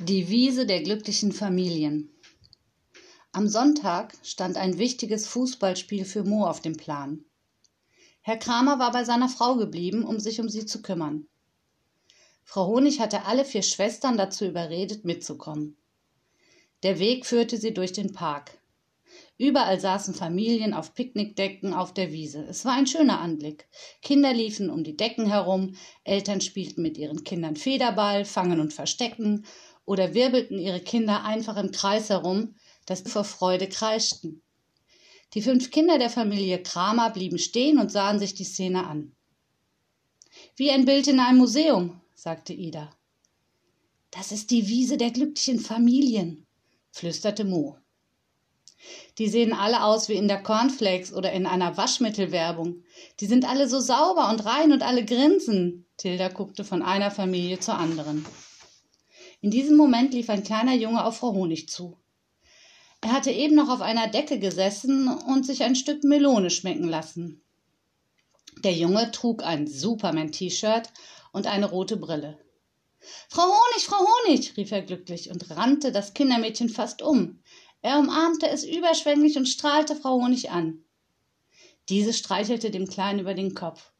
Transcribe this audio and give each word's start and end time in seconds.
Die 0.00 0.28
Wiese 0.28 0.64
der 0.64 0.80
glücklichen 0.80 1.32
Familien. 1.32 2.08
Am 3.32 3.48
Sonntag 3.48 4.14
stand 4.22 4.56
ein 4.56 4.78
wichtiges 4.78 5.26
Fußballspiel 5.26 6.04
für 6.04 6.22
Mo 6.22 6.46
auf 6.46 6.60
dem 6.60 6.76
Plan. 6.76 7.24
Herr 8.20 8.36
Kramer 8.36 8.78
war 8.78 8.92
bei 8.92 9.02
seiner 9.02 9.28
Frau 9.28 9.56
geblieben, 9.56 10.04
um 10.04 10.20
sich 10.20 10.40
um 10.40 10.48
sie 10.48 10.66
zu 10.66 10.82
kümmern. 10.82 11.26
Frau 12.44 12.68
Honig 12.68 13.00
hatte 13.00 13.24
alle 13.24 13.44
vier 13.44 13.62
Schwestern 13.62 14.16
dazu 14.16 14.44
überredet, 14.44 15.04
mitzukommen. 15.04 15.76
Der 16.84 17.00
Weg 17.00 17.26
führte 17.26 17.56
sie 17.56 17.74
durch 17.74 17.92
den 17.92 18.12
Park. 18.12 18.56
Überall 19.36 19.80
saßen 19.80 20.14
Familien 20.14 20.74
auf 20.74 20.94
Picknickdecken 20.94 21.72
auf 21.74 21.92
der 21.92 22.12
Wiese. 22.12 22.44
Es 22.48 22.64
war 22.64 22.74
ein 22.74 22.86
schöner 22.86 23.20
Anblick. 23.20 23.68
Kinder 24.02 24.32
liefen 24.32 24.70
um 24.70 24.84
die 24.84 24.96
Decken 24.96 25.26
herum, 25.26 25.76
Eltern 26.04 26.40
spielten 26.40 26.82
mit 26.82 26.98
ihren 26.98 27.24
Kindern 27.24 27.56
Federball, 27.56 28.24
Fangen 28.24 28.60
und 28.60 28.72
Verstecken 28.72 29.44
oder 29.88 30.12
wirbelten 30.12 30.58
ihre 30.58 30.80
Kinder 30.80 31.24
einfach 31.24 31.56
im 31.56 31.72
Kreis 31.72 32.10
herum, 32.10 32.54
dass 32.84 33.00
sie 33.00 33.10
vor 33.10 33.24
Freude 33.24 33.68
kreischten. 33.68 34.42
Die 35.32 35.40
fünf 35.40 35.70
Kinder 35.70 35.98
der 35.98 36.10
Familie 36.10 36.62
Kramer 36.62 37.08
blieben 37.08 37.38
stehen 37.38 37.78
und 37.78 37.90
sahen 37.90 38.18
sich 38.18 38.34
die 38.34 38.44
Szene 38.44 38.86
an. 38.86 39.12
Wie 40.56 40.70
ein 40.70 40.84
Bild 40.84 41.06
in 41.06 41.20
einem 41.20 41.38
Museum, 41.38 42.00
sagte 42.14 42.52
Ida. 42.52 42.90
Das 44.10 44.30
ist 44.30 44.50
die 44.50 44.68
Wiese 44.68 44.98
der 44.98 45.10
glücklichen 45.10 45.58
Familien, 45.58 46.46
flüsterte 46.90 47.44
Mo. 47.44 47.78
Die 49.16 49.28
sehen 49.28 49.54
alle 49.54 49.84
aus 49.84 50.10
wie 50.10 50.14
in 50.14 50.28
der 50.28 50.42
Cornflakes 50.42 51.14
oder 51.14 51.32
in 51.32 51.46
einer 51.46 51.78
Waschmittelwerbung. 51.78 52.84
Die 53.20 53.26
sind 53.26 53.48
alle 53.48 53.68
so 53.68 53.80
sauber 53.80 54.28
und 54.28 54.44
rein 54.44 54.72
und 54.72 54.82
alle 54.82 55.04
grinsen. 55.04 55.86
Tilda 55.96 56.28
guckte 56.28 56.62
von 56.62 56.82
einer 56.82 57.10
Familie 57.10 57.58
zur 57.58 57.74
anderen. 57.74 58.26
In 59.40 59.50
diesem 59.50 59.76
Moment 59.76 60.14
lief 60.14 60.30
ein 60.30 60.42
kleiner 60.42 60.74
Junge 60.74 61.04
auf 61.04 61.18
Frau 61.18 61.32
Honig 61.32 61.68
zu. 61.68 61.96
Er 63.00 63.12
hatte 63.12 63.30
eben 63.30 63.54
noch 63.54 63.68
auf 63.68 63.80
einer 63.80 64.08
Decke 64.08 64.40
gesessen 64.40 65.06
und 65.06 65.46
sich 65.46 65.62
ein 65.62 65.76
Stück 65.76 66.02
Melone 66.02 66.50
schmecken 66.50 66.88
lassen. 66.88 67.40
Der 68.64 68.72
Junge 68.72 69.12
trug 69.12 69.44
ein 69.44 69.68
Superman-T-Shirt 69.68 70.92
und 71.32 71.46
eine 71.46 71.70
rote 71.70 71.96
Brille. 71.96 72.36
Frau 73.28 73.44
Honig, 73.44 73.84
Frau 73.84 74.04
Honig, 74.04 74.56
rief 74.56 74.72
er 74.72 74.82
glücklich 74.82 75.30
und 75.30 75.48
rannte 75.50 75.92
das 75.92 76.14
Kindermädchen 76.14 76.68
fast 76.68 77.00
um. 77.00 77.40
Er 77.80 78.00
umarmte 78.00 78.48
es 78.48 78.64
überschwänglich 78.64 79.36
und 79.36 79.46
strahlte 79.46 79.94
Frau 79.94 80.20
Honig 80.20 80.50
an. 80.50 80.82
Diese 81.88 82.12
streichelte 82.12 82.72
dem 82.72 82.88
Kleinen 82.88 83.20
über 83.20 83.34
den 83.34 83.54
Kopf. 83.54 83.92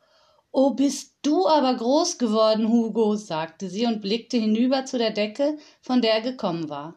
Oh, 0.51 0.71
bist 0.71 1.17
du 1.23 1.47
aber 1.47 1.75
groß 1.75 2.19
geworden, 2.19 2.69
Hugo, 2.69 3.17
sagte 3.17 3.69
sie 3.69 3.87
und 3.87 4.01
blickte 4.01 4.39
hinüber 4.39 4.87
zu 4.87 4.99
der 4.99 5.11
Decke, 5.11 5.59
von 5.81 6.01
der 6.01 6.15
er 6.15 6.21
gekommen 6.23 6.69
war. 6.69 6.97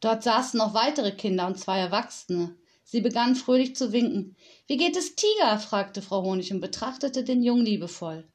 Dort 0.00 0.22
saßen 0.22 0.58
noch 0.58 0.72
weitere 0.72 1.12
Kinder 1.12 1.46
und 1.46 1.58
zwei 1.58 1.78
Erwachsene. 1.78 2.56
Sie 2.82 3.02
begannen 3.02 3.36
fröhlich 3.36 3.76
zu 3.76 3.92
winken. 3.92 4.36
Wie 4.66 4.78
geht 4.78 4.96
es 4.96 5.14
Tiger? 5.14 5.58
fragte 5.58 6.02
Frau 6.02 6.22
Honig 6.22 6.52
und 6.52 6.60
betrachtete 6.60 7.22
den 7.22 7.42
Jungen 7.42 7.64
liebevoll. 7.64 8.26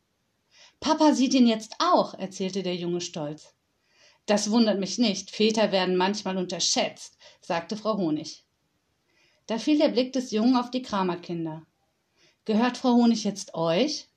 Papa 0.79 1.13
sieht 1.13 1.33
ihn 1.33 1.47
jetzt 1.47 1.73
auch, 1.79 2.13
erzählte 2.13 2.61
der 2.61 2.75
Junge 2.75 3.01
stolz. 3.01 3.55
Das 4.27 4.51
wundert 4.51 4.79
mich 4.79 4.97
nicht. 4.97 5.31
Väter 5.31 5.71
werden 5.71 5.97
manchmal 5.97 6.37
unterschätzt, 6.37 7.17
sagte 7.41 7.75
Frau 7.75 7.97
Honig. 7.97 8.43
Da 9.47 9.57
fiel 9.57 9.77
der 9.77 9.89
Blick 9.89 10.13
des 10.13 10.31
Jungen 10.31 10.55
auf 10.55 10.71
die 10.71 10.81
Kramerkinder. 10.81 11.65
Gehört 12.45 12.77
Frau 12.77 12.93
Honig 12.93 13.23
jetzt 13.23 13.55
euch? 13.55 14.07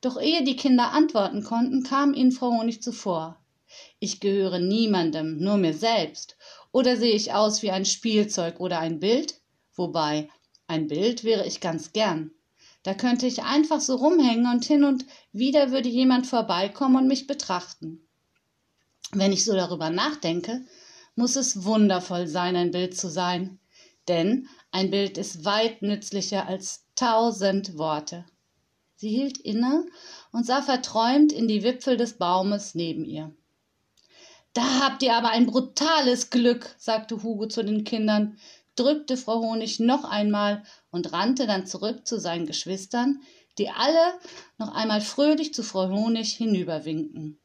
Doch 0.00 0.20
ehe 0.20 0.42
die 0.42 0.56
Kinder 0.56 0.90
antworten 0.90 1.44
konnten, 1.44 1.84
kam 1.84 2.12
ihnen 2.12 2.32
Frau 2.32 2.50
Honig 2.50 2.82
zuvor. 2.82 3.38
Ich 4.00 4.20
gehöre 4.20 4.58
niemandem, 4.58 5.38
nur 5.38 5.56
mir 5.56 5.72
selbst. 5.72 6.36
Oder 6.72 6.96
sehe 6.96 7.14
ich 7.14 7.32
aus 7.32 7.62
wie 7.62 7.70
ein 7.70 7.84
Spielzeug 7.84 8.58
oder 8.60 8.80
ein 8.80 8.98
Bild? 8.98 9.40
Wobei, 9.74 10.28
ein 10.66 10.88
Bild 10.88 11.22
wäre 11.22 11.46
ich 11.46 11.60
ganz 11.60 11.92
gern. 11.92 12.32
Da 12.82 12.94
könnte 12.94 13.26
ich 13.26 13.44
einfach 13.44 13.80
so 13.80 13.94
rumhängen 13.94 14.46
und 14.46 14.64
hin 14.64 14.82
und 14.82 15.06
wieder 15.32 15.70
würde 15.70 15.88
jemand 15.88 16.26
vorbeikommen 16.26 16.96
und 16.96 17.06
mich 17.06 17.28
betrachten. 17.28 18.06
Wenn 19.12 19.32
ich 19.32 19.44
so 19.44 19.52
darüber 19.52 19.90
nachdenke, 19.90 20.64
muss 21.14 21.36
es 21.36 21.64
wundervoll 21.64 22.26
sein, 22.26 22.56
ein 22.56 22.72
Bild 22.72 22.96
zu 22.96 23.08
sein. 23.08 23.60
Denn 24.08 24.48
ein 24.72 24.90
Bild 24.90 25.18
ist 25.18 25.44
weit 25.44 25.82
nützlicher 25.82 26.48
als 26.48 26.86
tausend 26.96 27.78
Worte. 27.78 28.24
Sie 28.96 29.10
hielt 29.10 29.38
inne 29.38 29.86
und 30.32 30.46
sah 30.46 30.62
verträumt 30.62 31.32
in 31.32 31.46
die 31.46 31.62
Wipfel 31.62 31.96
des 31.96 32.14
Baumes 32.18 32.74
neben 32.74 33.04
ihr. 33.04 33.34
Da 34.54 34.80
habt 34.80 35.02
ihr 35.02 35.14
aber 35.14 35.28
ein 35.28 35.46
brutales 35.46 36.30
Glück, 36.30 36.74
sagte 36.78 37.22
Hugo 37.22 37.46
zu 37.46 37.62
den 37.62 37.84
Kindern, 37.84 38.38
drückte 38.74 39.16
Frau 39.16 39.40
Honig 39.40 39.78
noch 39.78 40.04
einmal 40.04 40.62
und 40.90 41.12
rannte 41.12 41.46
dann 41.46 41.66
zurück 41.66 42.06
zu 42.06 42.18
seinen 42.18 42.46
Geschwistern, 42.46 43.20
die 43.58 43.68
alle 43.68 44.18
noch 44.56 44.74
einmal 44.74 45.02
fröhlich 45.02 45.52
zu 45.52 45.62
Frau 45.62 45.90
Honig 45.90 46.32
hinüberwinkten. 46.32 47.38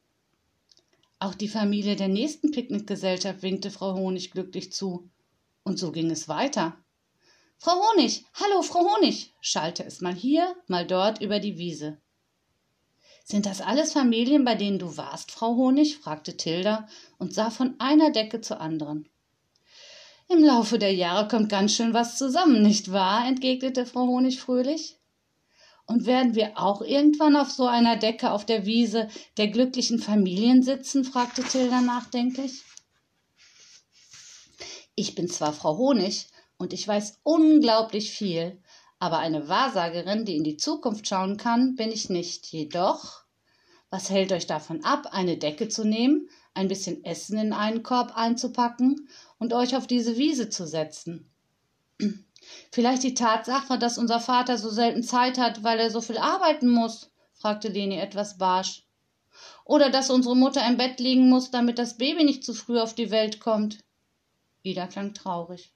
Auch 1.18 1.34
die 1.34 1.48
Familie 1.48 1.96
der 1.96 2.08
nächsten 2.08 2.52
Picknickgesellschaft 2.52 3.42
winkte 3.42 3.70
Frau 3.70 3.94
Honig 3.94 4.30
glücklich 4.30 4.72
zu. 4.72 5.10
Und 5.62 5.78
so 5.78 5.92
ging 5.92 6.10
es 6.10 6.28
weiter. 6.28 6.76
Frau 7.60 7.72
Honig, 7.90 8.24
hallo, 8.34 8.62
Frau 8.62 8.84
Honig, 8.88 9.34
schallte 9.40 9.84
es 9.84 10.00
mal 10.00 10.14
hier, 10.14 10.54
mal 10.68 10.86
dort 10.86 11.20
über 11.20 11.40
die 11.40 11.58
Wiese. 11.58 12.00
Sind 13.24 13.46
das 13.46 13.60
alles 13.60 13.92
Familien, 13.92 14.44
bei 14.44 14.54
denen 14.54 14.78
du 14.78 14.96
warst, 14.96 15.32
Frau 15.32 15.56
Honig? 15.56 15.98
fragte 15.98 16.36
Tilda 16.36 16.86
und 17.18 17.34
sah 17.34 17.50
von 17.50 17.74
einer 17.80 18.12
Decke 18.12 18.40
zur 18.40 18.60
anderen. 18.60 19.08
Im 20.28 20.44
Laufe 20.44 20.78
der 20.78 20.94
Jahre 20.94 21.26
kommt 21.26 21.48
ganz 21.48 21.74
schön 21.74 21.92
was 21.94 22.16
zusammen, 22.16 22.62
nicht 22.62 22.92
wahr? 22.92 23.26
entgegnete 23.26 23.86
Frau 23.86 24.06
Honig 24.06 24.40
fröhlich. 24.40 24.96
Und 25.84 26.06
werden 26.06 26.36
wir 26.36 26.60
auch 26.60 26.80
irgendwann 26.80 27.34
auf 27.34 27.50
so 27.50 27.66
einer 27.66 27.96
Decke 27.96 28.30
auf 28.30 28.46
der 28.46 28.66
Wiese 28.66 29.08
der 29.36 29.48
glücklichen 29.48 29.98
Familien 29.98 30.62
sitzen? 30.62 31.02
fragte 31.02 31.42
Tilda 31.42 31.80
nachdenklich. 31.80 32.62
Ich 34.94 35.16
bin 35.16 35.28
zwar 35.28 35.52
Frau 35.52 35.76
Honig, 35.76 36.28
und 36.58 36.72
ich 36.72 36.86
weiß 36.86 37.20
unglaublich 37.22 38.10
viel, 38.10 38.60
aber 38.98 39.18
eine 39.18 39.48
Wahrsagerin, 39.48 40.24
die 40.24 40.36
in 40.36 40.44
die 40.44 40.56
Zukunft 40.56 41.06
schauen 41.06 41.36
kann, 41.36 41.76
bin 41.76 41.92
ich 41.92 42.10
nicht. 42.10 42.46
Jedoch, 42.46 43.22
was 43.90 44.10
hält 44.10 44.32
euch 44.32 44.46
davon 44.46 44.84
ab, 44.84 45.08
eine 45.12 45.38
Decke 45.38 45.68
zu 45.68 45.84
nehmen, 45.84 46.28
ein 46.54 46.66
bisschen 46.66 47.04
Essen 47.04 47.38
in 47.38 47.52
einen 47.52 47.84
Korb 47.84 48.16
einzupacken 48.16 49.08
und 49.38 49.52
euch 49.52 49.76
auf 49.76 49.86
diese 49.86 50.16
Wiese 50.16 50.50
zu 50.50 50.66
setzen? 50.66 51.30
Vielleicht 52.72 53.04
die 53.04 53.14
Tatsache, 53.14 53.78
dass 53.78 53.98
unser 53.98 54.18
Vater 54.18 54.58
so 54.58 54.68
selten 54.68 55.04
Zeit 55.04 55.38
hat, 55.38 55.62
weil 55.62 55.78
er 55.78 55.90
so 55.90 56.00
viel 56.00 56.18
arbeiten 56.18 56.68
muss? 56.68 57.10
fragte 57.34 57.68
Leni 57.68 57.98
etwas 57.98 58.36
barsch. 58.36 58.84
Oder 59.64 59.90
dass 59.90 60.10
unsere 60.10 60.34
Mutter 60.34 60.66
im 60.66 60.76
Bett 60.76 60.98
liegen 60.98 61.28
muss, 61.28 61.52
damit 61.52 61.78
das 61.78 61.98
Baby 61.98 62.24
nicht 62.24 62.44
zu 62.44 62.52
früh 62.52 62.80
auf 62.80 62.94
die 62.94 63.12
Welt 63.12 63.38
kommt? 63.38 63.78
Ida 64.64 64.88
klang 64.88 65.14
traurig 65.14 65.72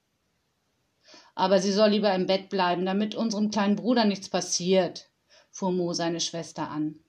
aber 1.35 1.59
sie 1.59 1.71
soll 1.71 1.89
lieber 1.89 2.13
im 2.13 2.27
Bett 2.27 2.49
bleiben, 2.49 2.85
damit 2.85 3.15
unserem 3.15 3.51
kleinen 3.51 3.75
Bruder 3.75 4.05
nichts 4.05 4.29
passiert, 4.29 5.09
fuhr 5.51 5.71
Mo 5.71 5.93
seine 5.93 6.19
Schwester 6.19 6.69
an. 6.69 6.99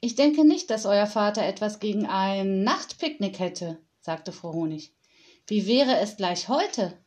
Ich 0.00 0.16
denke 0.16 0.44
nicht, 0.44 0.70
dass 0.70 0.86
euer 0.86 1.06
Vater 1.06 1.44
etwas 1.44 1.78
gegen 1.78 2.06
ein 2.06 2.64
Nachtpicknick 2.64 3.38
hätte, 3.38 3.78
sagte 4.00 4.32
Frau 4.32 4.52
Honig. 4.52 4.92
Wie 5.46 5.66
wäre 5.66 5.98
es 5.98 6.16
gleich 6.16 6.48
heute? 6.48 6.98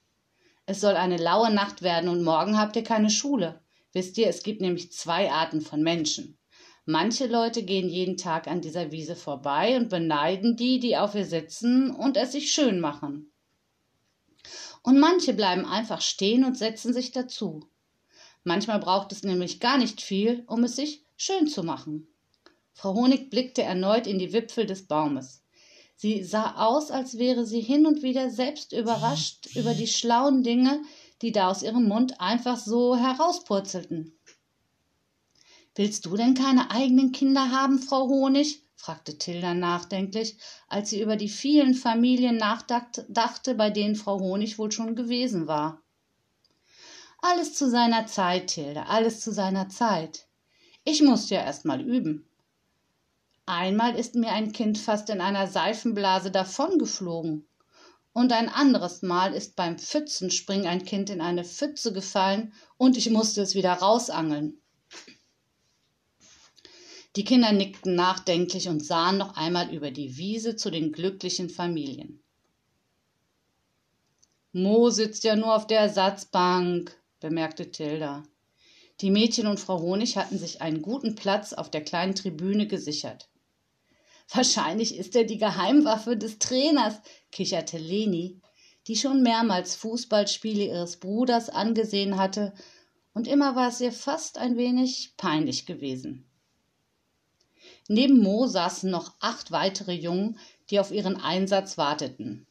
Es 0.65 0.79
soll 0.79 0.95
eine 0.95 1.17
laue 1.17 1.53
Nacht 1.53 1.81
werden 1.81 2.09
und 2.09 2.23
morgen 2.23 2.57
habt 2.57 2.75
ihr 2.77 2.83
keine 2.83 3.09
Schule. 3.09 3.61
Wisst 3.91 4.17
ihr, 4.17 4.27
es 4.27 4.43
gibt 4.43 4.61
nämlich 4.61 4.91
zwei 4.93 5.29
Arten 5.29 5.61
von 5.61 5.83
Menschen. 5.83 6.37
Manche 6.85 7.27
Leute 7.27 7.63
gehen 7.63 7.89
jeden 7.89 8.17
Tag 8.17 8.47
an 8.47 8.61
dieser 8.61 8.91
Wiese 8.91 9.15
vorbei 9.15 9.77
und 9.77 9.89
beneiden 9.89 10.55
die, 10.55 10.79
die 10.79 10.97
auf 10.97 11.15
ihr 11.15 11.25
sitzen 11.25 11.91
und 11.91 12.17
es 12.17 12.31
sich 12.31 12.51
schön 12.51 12.79
machen. 12.79 13.32
Und 14.83 14.99
manche 14.99 15.33
bleiben 15.33 15.65
einfach 15.65 16.01
stehen 16.01 16.43
und 16.43 16.57
setzen 16.57 16.93
sich 16.93 17.11
dazu. 17.11 17.65
Manchmal 18.43 18.79
braucht 18.79 19.11
es 19.13 19.23
nämlich 19.23 19.59
gar 19.59 19.77
nicht 19.77 20.01
viel, 20.01 20.43
um 20.47 20.63
es 20.65 20.75
sich 20.75 21.05
schön 21.15 21.47
zu 21.47 21.63
machen. 21.63 22.07
Frau 22.73 22.93
Honig 22.93 23.29
blickte 23.29 23.63
erneut 23.63 24.07
in 24.07 24.19
die 24.19 24.33
Wipfel 24.33 24.65
des 24.65 24.87
Baumes. 24.87 25.41
Sie 25.95 26.23
sah 26.23 26.55
aus, 26.57 26.91
als 26.91 27.17
wäre 27.17 27.45
sie 27.45 27.61
hin 27.61 27.85
und 27.85 28.01
wieder 28.01 28.29
selbst 28.29 28.73
überrascht 28.73 29.55
über 29.55 29.73
die 29.73 29.87
schlauen 29.87 30.43
Dinge, 30.43 30.81
die 31.21 31.31
da 31.31 31.49
aus 31.49 31.63
ihrem 31.63 31.87
Mund 31.87 32.19
einfach 32.19 32.57
so 32.57 32.97
herauspurzelten. 32.97 34.17
Willst 35.75 36.05
du 36.05 36.17
denn 36.17 36.33
keine 36.33 36.71
eigenen 36.71 37.13
Kinder 37.13 37.51
haben, 37.51 37.79
Frau 37.79 38.07
Honig? 38.09 38.62
Fragte 38.75 39.17
Tilda 39.17 39.53
nachdenklich, 39.53 40.37
als 40.67 40.89
sie 40.89 41.01
über 41.01 41.15
die 41.15 41.29
vielen 41.29 41.73
Familien 41.73 42.37
nachdachte, 42.37 43.55
bei 43.55 43.69
denen 43.69 43.95
Frau 43.95 44.19
Honig 44.19 44.57
wohl 44.57 44.71
schon 44.71 44.95
gewesen 44.95 45.47
war. 45.47 45.81
Alles 47.21 47.53
zu 47.53 47.69
seiner 47.69 48.05
Zeit, 48.07 48.47
Tilda, 48.47 48.83
alles 48.83 49.21
zu 49.21 49.31
seiner 49.31 49.69
Zeit. 49.69 50.27
Ich 50.83 51.01
musste 51.01 51.35
ja 51.35 51.41
erst 51.41 51.63
mal 51.63 51.79
üben. 51.79 52.27
Einmal 53.45 53.95
ist 53.95 54.15
mir 54.15 54.31
ein 54.31 54.51
Kind 54.51 54.77
fast 54.77 55.09
in 55.09 55.21
einer 55.21 55.47
Seifenblase 55.47 56.31
davongeflogen. 56.31 57.47
Und 58.13 58.31
ein 58.31 58.47
anderes 58.47 59.01
Mal 59.01 59.33
ist 59.33 59.55
beim 59.55 59.79
Pfützenspringen 59.79 60.67
ein 60.67 60.85
Kind 60.85 61.09
in 61.09 61.19
eine 61.19 61.43
Pfütze 61.43 61.93
gefallen 61.93 62.53
und 62.77 62.95
ich 62.95 63.09
musste 63.09 63.41
es 63.41 63.55
wieder 63.55 63.73
rausangeln. 63.73 64.61
Die 67.15 67.23
Kinder 67.23 67.51
nickten 67.51 67.93
nachdenklich 67.93 68.69
und 68.69 68.83
sahen 68.83 69.17
noch 69.17 69.35
einmal 69.35 69.71
über 69.71 69.91
die 69.91 70.17
Wiese 70.17 70.55
zu 70.55 70.71
den 70.71 70.91
glücklichen 70.91 71.49
Familien. 71.49 72.23
Mo 74.51 74.89
sitzt 74.89 75.23
ja 75.23 75.35
nur 75.35 75.55
auf 75.55 75.67
der 75.67 75.79
Ersatzbank, 75.79 76.99
bemerkte 77.19 77.71
Tilda. 77.71 78.23
Die 79.01 79.11
Mädchen 79.11 79.47
und 79.47 79.59
Frau 79.59 79.79
Honig 79.79 80.17
hatten 80.17 80.37
sich 80.39 80.61
einen 80.61 80.81
guten 80.81 81.15
Platz 81.15 81.53
auf 81.53 81.69
der 81.69 81.83
kleinen 81.83 82.15
Tribüne 82.15 82.67
gesichert. 82.67 83.29
Wahrscheinlich 84.31 84.95
ist 84.95 85.15
er 85.15 85.23
die 85.23 85.37
Geheimwaffe 85.37 86.17
des 86.17 86.39
Trainers, 86.39 86.95
kicherte 87.31 87.77
Leni, 87.77 88.41
die 88.87 88.95
schon 88.95 89.21
mehrmals 89.21 89.75
Fußballspiele 89.75 90.65
ihres 90.65 90.97
Bruders 90.97 91.49
angesehen 91.49 92.17
hatte, 92.17 92.53
und 93.13 93.27
immer 93.27 93.55
war 93.55 93.69
es 93.69 93.79
ihr 93.79 93.91
fast 93.91 94.39
ein 94.39 94.57
wenig 94.57 95.13
peinlich 95.17 95.67
gewesen. 95.67 96.25
Neben 97.89 98.21
Mo 98.21 98.47
saßen 98.47 98.89
noch 98.89 99.13
acht 99.19 99.51
weitere 99.51 99.93
Jungen, 99.93 100.39
die 100.69 100.79
auf 100.79 100.91
ihren 100.91 101.19
Einsatz 101.19 101.77
warteten. 101.77 102.47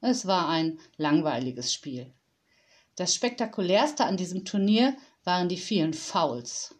Es 0.00 0.26
war 0.26 0.48
ein 0.48 0.78
langweiliges 0.96 1.72
Spiel. 1.72 2.12
Das 2.94 3.14
spektakulärste 3.14 4.04
an 4.04 4.16
diesem 4.16 4.44
Turnier 4.44 4.96
waren 5.24 5.48
die 5.48 5.56
vielen 5.56 5.94
Fouls. 5.94 6.74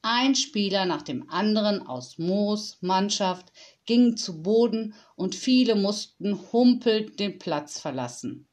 Ein 0.00 0.34
Spieler 0.34 0.84
nach 0.86 1.02
dem 1.02 1.30
anderen 1.30 1.86
aus 1.86 2.18
Moos 2.18 2.78
Mannschaft 2.80 3.52
ging 3.86 4.16
zu 4.16 4.42
Boden 4.42 4.94
und 5.16 5.34
viele 5.34 5.74
mussten 5.74 6.52
humpelnd 6.52 7.18
den 7.20 7.38
Platz 7.38 7.80
verlassen. 7.80 8.46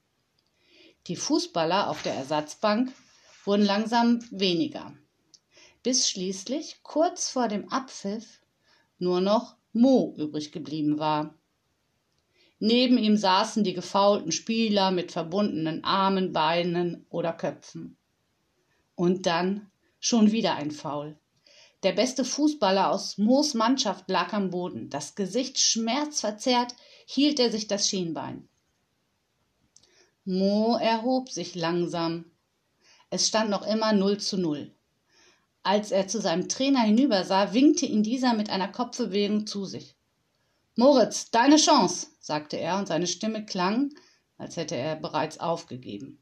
Die 1.07 1.15
Fußballer 1.15 1.89
auf 1.89 2.03
der 2.03 2.13
Ersatzbank 2.13 2.93
wurden 3.43 3.65
langsam 3.65 4.19
weniger, 4.31 4.93
bis 5.83 6.09
schließlich 6.09 6.83
kurz 6.83 7.29
vor 7.29 7.47
dem 7.47 7.69
Abpfiff 7.69 8.40
nur 9.01 9.19
noch 9.19 9.55
Mo 9.73 10.13
übrig 10.17 10.51
geblieben 10.51 10.99
war. 10.99 11.35
Neben 12.59 12.97
ihm 12.97 13.17
saßen 13.17 13.63
die 13.63 13.73
gefaulten 13.73 14.31
Spieler 14.31 14.91
mit 14.91 15.11
verbundenen 15.11 15.83
Armen, 15.83 16.31
Beinen 16.31 17.05
oder 17.09 17.33
Köpfen. 17.33 17.97
Und 18.93 19.25
dann 19.25 19.71
schon 19.99 20.31
wieder 20.31 20.55
ein 20.55 20.69
Foul. 20.71 21.17
Der 21.83 21.93
beste 21.93 22.23
Fußballer 22.23 22.91
aus 22.91 23.17
Moos 23.17 23.55
Mannschaft 23.55 24.07
lag 24.07 24.33
am 24.33 24.51
Boden. 24.51 24.91
Das 24.91 25.15
Gesicht 25.15 25.59
schmerzverzerrt 25.59 26.75
hielt 27.07 27.39
er 27.39 27.49
sich 27.49 27.67
das 27.67 27.89
Schienbein. 27.89 28.47
Mo 30.23 30.77
erhob 30.77 31.29
sich 31.29 31.55
langsam. 31.55 32.25
Es 33.09 33.27
stand 33.27 33.49
noch 33.49 33.65
immer 33.65 33.93
null 33.93 34.19
zu 34.19 34.37
null. 34.37 34.75
Als 35.63 35.91
er 35.91 36.07
zu 36.07 36.19
seinem 36.19 36.49
Trainer 36.49 36.81
hinübersah, 36.81 37.53
winkte 37.53 37.85
ihn 37.85 38.03
dieser 38.03 38.33
mit 38.33 38.49
einer 38.49 38.67
Kopfbewegung 38.67 39.45
zu 39.45 39.65
sich. 39.65 39.95
Moritz, 40.75 41.29
deine 41.29 41.57
Chance, 41.57 42.07
sagte 42.19 42.57
er, 42.57 42.77
und 42.77 42.87
seine 42.87 43.07
Stimme 43.07 43.45
klang, 43.45 43.93
als 44.37 44.57
hätte 44.57 44.75
er 44.75 44.95
bereits 44.95 45.39
aufgegeben. 45.39 46.19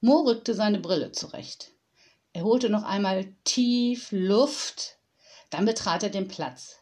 Mo 0.00 0.22
rückte 0.22 0.54
seine 0.54 0.80
Brille 0.80 1.12
zurecht. 1.12 1.72
Er 2.32 2.44
holte 2.44 2.70
noch 2.70 2.82
einmal 2.82 3.32
tief 3.44 4.08
Luft, 4.10 4.98
dann 5.50 5.64
betrat 5.64 6.02
er 6.02 6.10
den 6.10 6.28
Platz. 6.28 6.78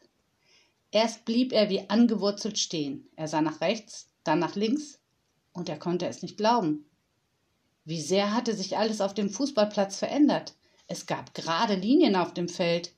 Erst 0.90 1.24
blieb 1.24 1.52
er 1.52 1.68
wie 1.68 1.88
angewurzelt 1.90 2.58
stehen. 2.58 3.08
Er 3.16 3.28
sah 3.28 3.42
nach 3.42 3.60
rechts, 3.60 4.08
dann 4.24 4.38
nach 4.38 4.54
links, 4.54 5.00
und 5.52 5.68
er 5.68 5.78
konnte 5.78 6.06
es 6.06 6.22
nicht 6.22 6.36
glauben. 6.36 6.86
Wie 7.84 8.00
sehr 8.00 8.34
hatte 8.34 8.54
sich 8.54 8.76
alles 8.76 9.00
auf 9.00 9.14
dem 9.14 9.30
Fußballplatz 9.30 9.98
verändert. 9.98 10.54
Es 10.90 11.06
gab 11.06 11.34
gerade 11.34 11.76
Linien 11.76 12.16
auf 12.16 12.34
dem 12.34 12.48
Feld. 12.48 12.90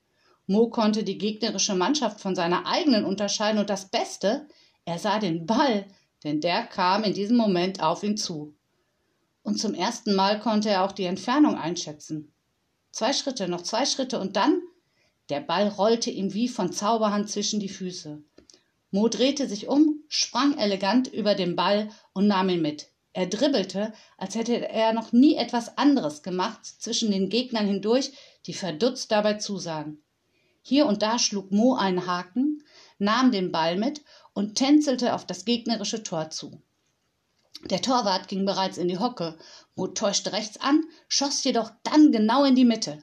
Mo 0.47 0.71
konnte 0.71 1.05
die 1.05 1.19
gegnerische 1.19 1.75
Mannschaft 1.75 2.23
von 2.23 2.35
seiner 2.35 2.67
eigenen 2.67 3.05
unterscheiden 3.05 3.61
und 3.61 3.69
das 3.69 3.91
Beste, 3.91 4.49
er 4.87 4.99
sah 4.99 5.19
den 5.19 5.45
Ball, 5.45 5.85
denn 6.25 6.41
der 6.41 6.63
kam 6.63 7.05
in 7.05 7.13
diesem 7.13 7.37
Moment 7.37 7.83
auf 7.83 8.03
ihn 8.03 8.17
zu. 8.17 8.55
Und 9.43 9.61
zum 9.61 9.75
ersten 9.75 10.15
Mal 10.15 10.41
konnte 10.41 10.71
er 10.71 10.85
auch 10.85 10.93
die 10.93 11.05
Entfernung 11.05 11.55
einschätzen. 11.55 12.33
Zwei 12.93 13.13
Schritte, 13.13 13.47
noch 13.47 13.61
zwei 13.61 13.85
Schritte 13.85 14.19
und 14.19 14.37
dann 14.37 14.63
der 15.29 15.41
Ball 15.41 15.69
rollte 15.69 16.11
ihm 16.11 16.33
wie 16.33 16.49
von 16.49 16.73
Zauberhand 16.73 17.29
zwischen 17.29 17.61
die 17.61 17.69
Füße. 17.69 18.23
Mo 18.91 19.09
drehte 19.09 19.47
sich 19.47 19.69
um, 19.69 20.03
sprang 20.09 20.57
elegant 20.57 21.09
über 21.09 21.35
den 21.35 21.57
Ball 21.57 21.91
und 22.15 22.27
nahm 22.27 22.49
ihn 22.49 22.63
mit. 22.63 22.89
Er 23.15 23.27
dribbelte, 23.27 23.93
als 24.17 24.37
hätte 24.37 24.69
er 24.69 24.95
noch 24.95 25.13
nie 25.13 25.37
etwas 25.37 25.77
anderes 25.77 26.23
gemacht, 26.23 26.65
zwischen 26.65 27.11
den 27.11 27.29
Gegnern 27.29 27.67
hindurch, 27.67 28.13
die 28.47 28.55
verdutzt 28.55 29.13
dabei 29.13 29.35
zusahen. 29.35 30.03
Hier 30.63 30.87
und 30.87 31.03
da 31.03 31.19
schlug 31.19 31.51
Mo 31.53 31.75
einen 31.75 32.07
Haken, 32.07 32.65
nahm 32.99 33.31
den 33.31 33.53
Ball 33.53 33.77
mit 33.77 34.03
und 34.33 34.55
tänzelte 34.55 35.13
auf 35.13 35.27
das 35.27 35.45
gegnerische 35.45 36.03
Tor 36.03 36.31
zu. 36.31 36.63
Der 37.65 37.83
Torwart 37.83 38.29
ging 38.29 38.47
bereits 38.47 38.79
in 38.79 38.89
die 38.89 38.99
Hocke. 38.99 39.39
Mo 39.75 39.89
täuschte 39.89 40.33
rechts 40.33 40.59
an, 40.59 40.83
schoss 41.07 41.45
jedoch 41.45 41.71
dann 41.83 42.13
genau 42.13 42.45
in 42.45 42.55
die 42.55 42.65
Mitte. 42.65 43.03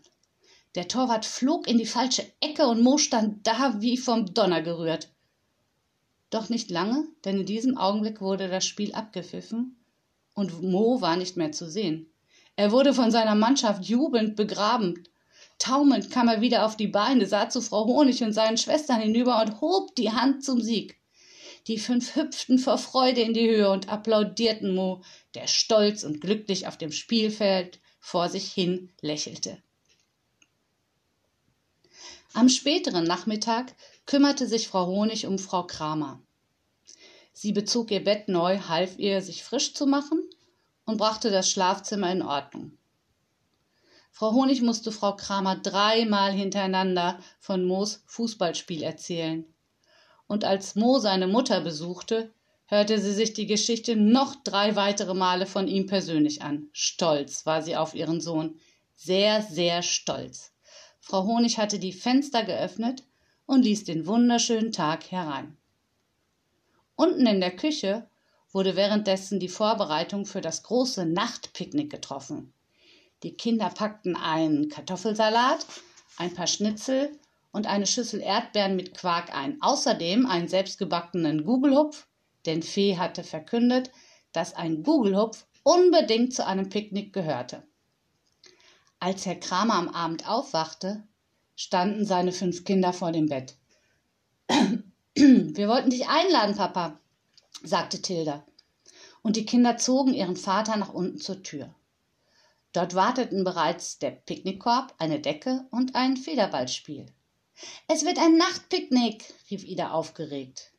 Der 0.73 0.87
Torwart 0.87 1.25
flog 1.25 1.67
in 1.67 1.77
die 1.77 1.85
falsche 1.85 2.25
Ecke 2.39 2.67
und 2.67 2.81
Mo 2.81 2.97
stand 2.97 3.45
da 3.45 3.79
wie 3.79 3.97
vom 3.97 4.33
Donner 4.33 4.63
gerührt. 4.63 5.09
Doch 6.31 6.49
nicht 6.49 6.71
lange, 6.71 7.07
denn 7.25 7.39
in 7.39 7.45
diesem 7.45 7.77
Augenblick 7.77 8.21
wurde 8.21 8.47
das 8.47 8.65
Spiel 8.65 8.93
abgepfiffen 8.93 9.78
und 10.39 10.63
Mo 10.63 11.01
war 11.01 11.17
nicht 11.17 11.37
mehr 11.37 11.51
zu 11.51 11.69
sehen. 11.69 12.11
Er 12.55 12.71
wurde 12.71 12.93
von 12.93 13.11
seiner 13.11 13.35
Mannschaft 13.35 13.85
jubelnd 13.85 14.35
begraben. 14.35 15.03
Taumelnd 15.59 16.09
kam 16.09 16.27
er 16.27 16.41
wieder 16.41 16.65
auf 16.65 16.77
die 16.77 16.87
Beine, 16.87 17.25
sah 17.25 17.49
zu 17.49 17.61
Frau 17.61 17.85
Honig 17.85 18.23
und 18.23 18.33
seinen 18.33 18.57
Schwestern 18.57 19.01
hinüber 19.01 19.41
und 19.41 19.61
hob 19.61 19.95
die 19.95 20.11
Hand 20.11 20.43
zum 20.43 20.61
Sieg. 20.61 20.97
Die 21.67 21.77
fünf 21.77 22.15
hüpften 22.15 22.57
vor 22.57 22.77
Freude 22.77 23.21
in 23.21 23.33
die 23.33 23.49
Höhe 23.49 23.69
und 23.69 23.89
applaudierten 23.89 24.73
Mo, 24.73 25.03
der 25.35 25.47
stolz 25.47 26.03
und 26.03 26.21
glücklich 26.21 26.67
auf 26.67 26.77
dem 26.77 26.91
Spielfeld 26.91 27.79
vor 27.99 28.29
sich 28.29 28.51
hin 28.51 28.91
lächelte. 29.01 29.61
Am 32.33 32.47
späteren 32.47 33.03
Nachmittag 33.03 33.75
kümmerte 34.05 34.47
sich 34.47 34.67
Frau 34.67 34.87
Honig 34.87 35.25
um 35.27 35.37
Frau 35.37 35.63
Kramer. 35.63 36.21
Sie 37.41 37.53
bezog 37.53 37.89
ihr 37.89 38.03
Bett 38.03 38.27
neu, 38.27 38.59
half 38.67 38.99
ihr, 38.99 39.21
sich 39.21 39.45
frisch 39.45 39.73
zu 39.73 39.85
machen 39.87 40.21
und 40.83 40.97
brachte 40.97 41.31
das 41.31 41.49
Schlafzimmer 41.49 42.11
in 42.11 42.21
Ordnung. 42.21 42.77
Frau 44.11 44.33
Honig 44.33 44.61
musste 44.61 44.91
Frau 44.91 45.15
Kramer 45.15 45.55
dreimal 45.55 46.33
hintereinander 46.33 47.17
von 47.39 47.63
Moos 47.63 48.03
Fußballspiel 48.07 48.83
erzählen 48.83 49.45
und 50.27 50.43
als 50.43 50.75
Mo 50.75 50.99
seine 50.99 51.27
Mutter 51.27 51.61
besuchte, 51.61 52.33
hörte 52.65 52.99
sie 52.99 53.13
sich 53.13 53.31
die 53.31 53.47
Geschichte 53.47 53.95
noch 53.95 54.35
drei 54.43 54.75
weitere 54.75 55.13
Male 55.13 55.45
von 55.45 55.69
ihm 55.69 55.85
persönlich 55.85 56.41
an. 56.41 56.67
Stolz 56.73 57.45
war 57.45 57.61
sie 57.61 57.77
auf 57.77 57.95
ihren 57.95 58.19
Sohn, 58.19 58.59
sehr, 58.95 59.43
sehr 59.43 59.81
stolz. 59.81 60.51
Frau 60.99 61.23
Honig 61.23 61.57
hatte 61.57 61.79
die 61.79 61.93
Fenster 61.93 62.43
geöffnet 62.43 63.05
und 63.45 63.63
ließ 63.63 63.85
den 63.85 64.07
wunderschönen 64.07 64.73
Tag 64.73 65.09
herein. 65.09 65.55
Unten 66.99 67.27
in 67.27 67.39
der 67.39 67.55
Küche 67.55 68.09
wurde 68.51 68.75
währenddessen 68.75 69.39
die 69.39 69.47
Vorbereitung 69.47 70.25
für 70.25 70.41
das 70.41 70.63
große 70.63 71.05
Nachtpicknick 71.05 71.89
getroffen. 71.89 72.51
Die 73.23 73.37
Kinder 73.37 73.69
packten 73.69 74.17
einen 74.17 74.67
Kartoffelsalat, 74.67 75.65
ein 76.17 76.33
paar 76.33 76.47
Schnitzel 76.47 77.17
und 77.53 77.67
eine 77.67 77.87
Schüssel 77.87 78.19
Erdbeeren 78.19 78.75
mit 78.75 78.97
Quark 78.97 79.33
ein. 79.33 79.61
Außerdem 79.61 80.25
einen 80.25 80.49
selbstgebackenen 80.49 81.45
Gugelhupf, 81.45 82.05
denn 82.45 82.63
Fee 82.63 82.97
hatte 82.97 83.23
verkündet, 83.23 83.91
dass 84.33 84.53
ein 84.53 84.83
Gugelhupf 84.83 85.45
unbedingt 85.63 86.33
zu 86.33 86.45
einem 86.45 86.67
Picknick 86.67 87.13
gehörte. 87.13 87.63
Als 88.99 89.25
Herr 89.25 89.39
Kramer 89.39 89.75
am 89.75 89.87
Abend 89.87 90.27
aufwachte, 90.27 91.07
standen 91.55 92.05
seine 92.05 92.33
fünf 92.33 92.65
Kinder 92.65 92.91
vor 92.91 93.13
dem 93.13 93.29
Bett. 93.29 93.55
Wir 95.19 95.67
wollten 95.67 95.89
dich 95.89 96.07
einladen, 96.07 96.55
Papa, 96.55 96.97
sagte 97.61 98.01
Tilda. 98.01 98.45
Und 99.21 99.35
die 99.35 99.45
Kinder 99.45 99.75
zogen 99.75 100.13
ihren 100.13 100.37
Vater 100.37 100.77
nach 100.77 100.93
unten 100.93 101.19
zur 101.19 101.43
Tür. 101.43 101.75
Dort 102.71 102.95
warteten 102.95 103.43
bereits 103.43 103.99
der 103.99 104.11
Picknickkorb, 104.11 104.95
eine 104.97 105.19
Decke 105.19 105.65
und 105.71 105.95
ein 105.95 106.15
Federballspiel. 106.15 107.11
Es 107.87 108.05
wird 108.05 108.17
ein 108.17 108.37
Nachtpicknick, 108.37 109.33
rief 109.51 109.65
Ida 109.65 109.91
aufgeregt. 109.91 110.71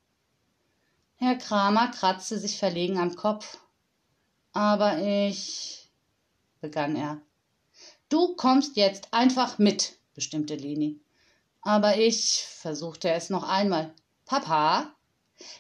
Herr 1.16 1.37
Kramer 1.37 1.88
kratzte 1.88 2.38
sich 2.38 2.56
verlegen 2.56 2.97
am 2.97 3.16
Kopf. 3.16 3.59
Aber 4.52 5.02
ich, 5.02 5.90
begann 6.62 6.97
er. 6.97 7.20
Du 8.09 8.37
kommst 8.37 8.76
jetzt 8.76 9.12
einfach 9.12 9.59
mit, 9.59 9.99
bestimmte 10.14 10.54
Leni. 10.54 10.99
Aber 11.61 11.99
ich, 11.99 12.42
versuchte 12.42 13.11
es 13.11 13.28
noch 13.28 13.47
einmal. 13.47 13.94
Papa, 14.30 14.94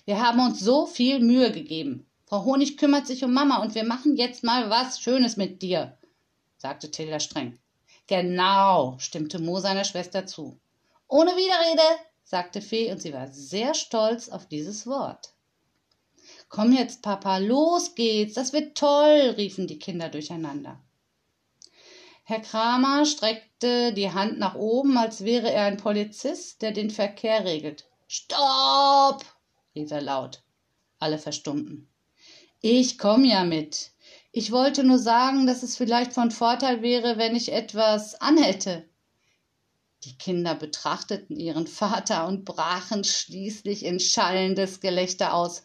wir 0.04 0.24
haben 0.24 0.38
uns 0.38 0.60
so 0.60 0.86
viel 0.86 1.18
Mühe 1.18 1.50
gegeben. 1.50 2.06
Frau 2.26 2.44
Honig 2.44 2.76
kümmert 2.76 3.04
sich 3.04 3.24
um 3.24 3.32
Mama 3.32 3.60
und 3.62 3.74
wir 3.74 3.82
machen 3.82 4.16
jetzt 4.16 4.44
mal 4.44 4.70
was 4.70 5.00
Schönes 5.00 5.36
mit 5.36 5.60
dir, 5.60 5.98
sagte 6.56 6.88
Tilda 6.88 7.18
streng. 7.18 7.58
Genau, 8.06 8.94
stimmte 9.00 9.40
Mo 9.40 9.58
seiner 9.58 9.82
Schwester 9.82 10.24
zu. 10.24 10.56
Ohne 11.08 11.32
Widerrede, 11.32 11.82
sagte 12.22 12.62
Fee, 12.62 12.92
und 12.92 13.02
sie 13.02 13.12
war 13.12 13.26
sehr 13.32 13.74
stolz 13.74 14.28
auf 14.28 14.46
dieses 14.46 14.86
Wort. 14.86 15.34
Komm 16.48 16.72
jetzt, 16.72 17.02
Papa, 17.02 17.38
los 17.38 17.96
geht's, 17.96 18.34
das 18.34 18.52
wird 18.52 18.78
toll, 18.78 19.34
riefen 19.36 19.66
die 19.66 19.80
Kinder 19.80 20.08
durcheinander. 20.08 20.78
Herr 22.22 22.38
Kramer 22.38 23.04
streckte 23.04 23.92
die 23.92 24.12
Hand 24.12 24.38
nach 24.38 24.54
oben, 24.54 24.96
als 24.96 25.24
wäre 25.24 25.50
er 25.50 25.64
ein 25.64 25.76
Polizist, 25.76 26.62
der 26.62 26.70
den 26.70 26.90
Verkehr 26.90 27.44
regelt. 27.44 27.89
Stopp! 28.12 29.24
rief 29.76 29.92
er 29.92 30.00
laut. 30.00 30.42
Alle 30.98 31.16
verstummten. 31.16 31.88
Ich 32.60 32.98
komm 32.98 33.24
ja 33.24 33.44
mit. 33.44 33.92
Ich 34.32 34.50
wollte 34.50 34.82
nur 34.82 34.98
sagen, 34.98 35.46
dass 35.46 35.62
es 35.62 35.76
vielleicht 35.76 36.12
von 36.12 36.32
Vorteil 36.32 36.82
wäre, 36.82 37.18
wenn 37.18 37.36
ich 37.36 37.52
etwas 37.52 38.20
anhätte. 38.20 38.84
Die 40.02 40.18
Kinder 40.18 40.56
betrachteten 40.56 41.36
ihren 41.36 41.68
Vater 41.68 42.26
und 42.26 42.44
brachen 42.44 43.04
schließlich 43.04 43.84
in 43.84 44.00
schallendes 44.00 44.80
Gelächter 44.80 45.32
aus. 45.32 45.62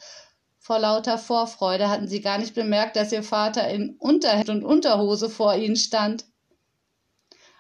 Vor 0.60 0.78
lauter 0.78 1.18
Vorfreude 1.18 1.90
hatten 1.90 2.08
sie 2.08 2.22
gar 2.22 2.38
nicht 2.38 2.54
bemerkt, 2.54 2.96
dass 2.96 3.12
ihr 3.12 3.24
Vater 3.24 3.68
in 3.70 3.96
Unterhemd 3.98 4.50
und 4.50 4.64
Unterhose 4.64 5.32
vor 5.32 5.56
ihnen 5.56 5.78
stand. 5.78 6.26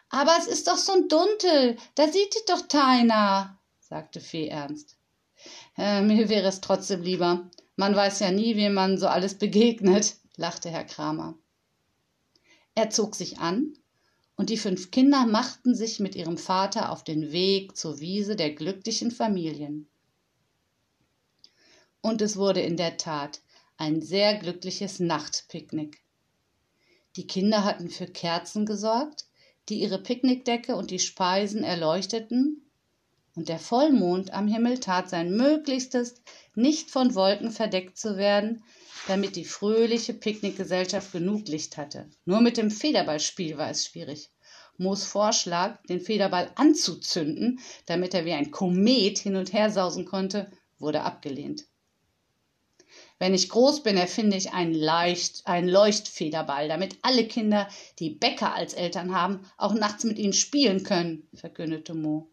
Aber 0.10 0.36
es 0.38 0.46
ist 0.46 0.68
doch 0.68 0.78
so 0.78 1.08
dunkel, 1.08 1.76
da 1.96 2.08
sieht 2.08 2.36
dich 2.36 2.46
doch 2.46 2.68
keiner, 2.68 3.55
sagte 3.88 4.20
Fee 4.20 4.48
ernst. 4.48 4.98
Äh, 5.78 6.02
mir 6.02 6.28
wäre 6.30 6.48
es 6.48 6.60
trotzdem 6.60 7.04
lieber. 7.04 7.52
Man 7.76 7.96
weiß 7.96 8.20
ja 8.20 8.32
nie, 8.32 8.56
wem 8.56 8.74
man 8.74 8.98
so 8.98 9.08
alles 9.08 9.36
begegnet, 9.36 10.16
lachte 10.38 10.70
Herr 10.70 10.86
Kramer. 10.86 11.38
Er 12.74 12.90
zog 12.90 13.16
sich 13.16 13.38
an, 13.38 13.78
und 14.38 14.50
die 14.50 14.58
fünf 14.58 14.90
Kinder 14.92 15.28
machten 15.28 15.76
sich 15.76 16.00
mit 16.00 16.16
ihrem 16.16 16.38
Vater 16.38 16.92
auf 16.92 17.04
den 17.04 17.32
Weg 17.32 17.78
zur 17.78 18.00
Wiese 18.00 18.36
der 18.36 18.54
glücklichen 18.54 19.12
Familien. 19.12 19.88
Und 22.02 22.22
es 22.22 22.38
wurde 22.38 22.62
in 22.62 22.78
der 22.78 22.98
Tat 22.98 23.42
ein 23.78 24.02
sehr 24.02 24.36
glückliches 24.38 25.00
Nachtpicknick. 25.00 26.02
Die 27.16 27.28
Kinder 27.28 27.64
hatten 27.64 27.90
für 27.90 28.08
Kerzen 28.08 28.66
gesorgt, 28.66 29.26
die 29.70 29.80
ihre 29.80 30.02
Picknickdecke 30.02 30.76
und 30.76 30.92
die 30.92 31.00
Speisen 31.00 31.64
erleuchteten, 31.64 32.65
und 33.36 33.50
der 33.50 33.60
Vollmond 33.60 34.34
am 34.34 34.48
Himmel 34.48 34.80
tat 34.80 35.10
sein 35.10 35.36
Möglichstes, 35.36 36.16
nicht 36.56 36.90
von 36.90 37.16
Wolken 37.16 37.52
verdeckt 37.52 37.98
zu 37.98 38.18
werden, 38.18 38.64
damit 39.08 39.36
die 39.36 39.46
fröhliche 39.46 40.14
Picknickgesellschaft 40.14 41.12
genug 41.12 41.48
Licht 41.48 41.78
hatte. 41.78 42.10
Nur 42.24 42.42
mit 42.42 42.58
dem 42.58 42.72
Federballspiel 42.72 43.58
war 43.58 43.70
es 43.70 43.86
schwierig. 43.86 44.30
Moos 44.78 45.04
Vorschlag, 45.04 45.82
den 45.84 46.02
Federball 46.02 46.52
anzuzünden, 46.56 47.60
damit 47.86 48.14
er 48.14 48.26
wie 48.26 48.34
ein 48.34 48.52
Komet 48.52 49.20
hin 49.20 49.36
und 49.36 49.54
her 49.54 49.70
sausen 49.70 50.06
konnte, 50.06 50.52
wurde 50.80 51.04
abgelehnt. 51.04 51.66
Wenn 53.18 53.34
ich 53.34 53.48
groß 53.50 53.84
bin, 53.84 53.96
erfinde 53.96 54.36
ich 54.36 54.52
einen, 54.52 54.74
Leicht, 54.74 55.48
einen 55.48 55.70
Leuchtfederball, 55.70 56.68
damit 56.68 56.98
alle 57.02 57.26
Kinder, 57.28 57.70
die 58.00 58.10
Bäcker 58.10 58.54
als 58.54 58.74
Eltern 58.74 59.16
haben, 59.16 59.46
auch 59.58 59.74
nachts 59.74 60.04
mit 60.04 60.20
ihnen 60.20 60.34
spielen 60.34 60.84
können, 60.84 61.28
verkündete 61.34 61.94
Mo. 61.94 62.30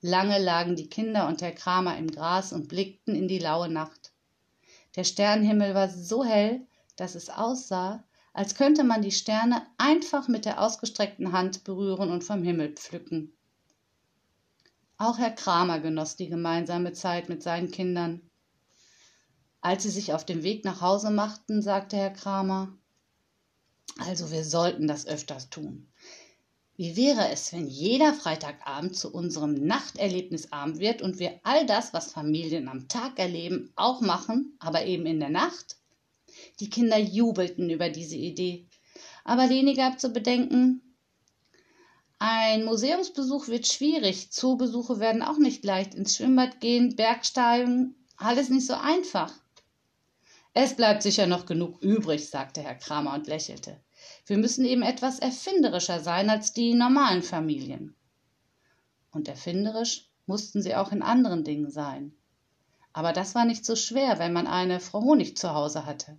Lange 0.00 0.38
lagen 0.38 0.76
die 0.76 0.88
Kinder 0.88 1.26
und 1.26 1.40
der 1.40 1.54
Kramer 1.54 1.98
im 1.98 2.10
Gras 2.10 2.52
und 2.52 2.68
blickten 2.68 3.16
in 3.16 3.26
die 3.26 3.40
laue 3.40 3.68
Nacht. 3.68 4.12
Der 4.94 5.04
Sternenhimmel 5.04 5.74
war 5.74 5.88
so 5.88 6.24
hell, 6.24 6.66
dass 6.96 7.16
es 7.16 7.30
aussah, 7.30 8.04
als 8.32 8.54
könnte 8.54 8.84
man 8.84 9.02
die 9.02 9.10
Sterne 9.10 9.66
einfach 9.76 10.28
mit 10.28 10.44
der 10.44 10.62
ausgestreckten 10.62 11.32
Hand 11.32 11.64
berühren 11.64 12.10
und 12.10 12.22
vom 12.22 12.44
Himmel 12.44 12.74
pflücken. 12.74 13.36
Auch 14.96 15.18
Herr 15.18 15.32
Kramer 15.32 15.80
genoss 15.80 16.14
die 16.14 16.28
gemeinsame 16.28 16.92
Zeit 16.92 17.28
mit 17.28 17.42
seinen 17.42 17.70
Kindern. 17.70 18.20
Als 19.60 19.82
sie 19.82 19.90
sich 19.90 20.12
auf 20.12 20.24
dem 20.24 20.44
Weg 20.44 20.64
nach 20.64 20.80
Hause 20.80 21.10
machten, 21.10 21.62
sagte 21.62 21.96
Herr 21.96 22.10
Kramer, 22.10 22.76
also 23.98 24.30
wir 24.30 24.44
sollten 24.44 24.86
das 24.86 25.06
öfters 25.06 25.50
tun. 25.50 25.87
Wie 26.78 26.94
wäre 26.94 27.28
es, 27.30 27.52
wenn 27.52 27.66
jeder 27.66 28.14
Freitagabend 28.14 28.94
zu 28.94 29.12
unserem 29.12 29.54
Nachterlebnisabend 29.54 30.78
wird 30.78 31.02
und 31.02 31.18
wir 31.18 31.40
all 31.42 31.66
das, 31.66 31.92
was 31.92 32.12
Familien 32.12 32.68
am 32.68 32.86
Tag 32.86 33.18
erleben, 33.18 33.72
auch 33.74 34.00
machen, 34.00 34.56
aber 34.60 34.86
eben 34.86 35.04
in 35.04 35.18
der 35.18 35.28
Nacht? 35.28 35.76
Die 36.60 36.70
Kinder 36.70 36.96
jubelten 36.96 37.68
über 37.68 37.88
diese 37.88 38.14
Idee. 38.14 38.68
Aber 39.24 39.48
Leni 39.48 39.74
gab 39.74 39.98
zu 39.98 40.10
bedenken, 40.10 40.94
ein 42.20 42.64
Museumsbesuch 42.64 43.48
wird 43.48 43.66
schwierig, 43.66 44.30
Zoobesuche 44.30 45.00
werden 45.00 45.22
auch 45.22 45.38
nicht 45.38 45.64
leicht, 45.64 45.96
ins 45.96 46.14
Schwimmbad 46.14 46.60
gehen, 46.60 46.94
Bergsteigen, 46.94 47.96
alles 48.16 48.50
nicht 48.50 48.68
so 48.68 48.74
einfach. 48.74 49.34
Es 50.54 50.76
bleibt 50.76 51.02
sicher 51.02 51.26
noch 51.26 51.44
genug 51.44 51.82
übrig, 51.82 52.28
sagte 52.30 52.60
Herr 52.62 52.76
Kramer 52.76 53.14
und 53.14 53.26
lächelte. 53.26 53.80
Wir 54.26 54.38
müssen 54.38 54.64
eben 54.64 54.82
etwas 54.82 55.18
erfinderischer 55.18 56.00
sein 56.00 56.30
als 56.30 56.52
die 56.52 56.74
normalen 56.74 57.22
Familien. 57.22 57.94
Und 59.10 59.28
erfinderisch 59.28 60.08
mussten 60.26 60.62
sie 60.62 60.74
auch 60.74 60.92
in 60.92 61.02
anderen 61.02 61.44
Dingen 61.44 61.70
sein. 61.70 62.12
Aber 62.92 63.12
das 63.12 63.34
war 63.34 63.44
nicht 63.44 63.64
so 63.64 63.76
schwer, 63.76 64.18
wenn 64.18 64.32
man 64.32 64.46
eine 64.46 64.80
Frau 64.80 65.00
Honig 65.00 65.36
zu 65.36 65.54
Hause 65.54 65.86
hatte. 65.86 66.18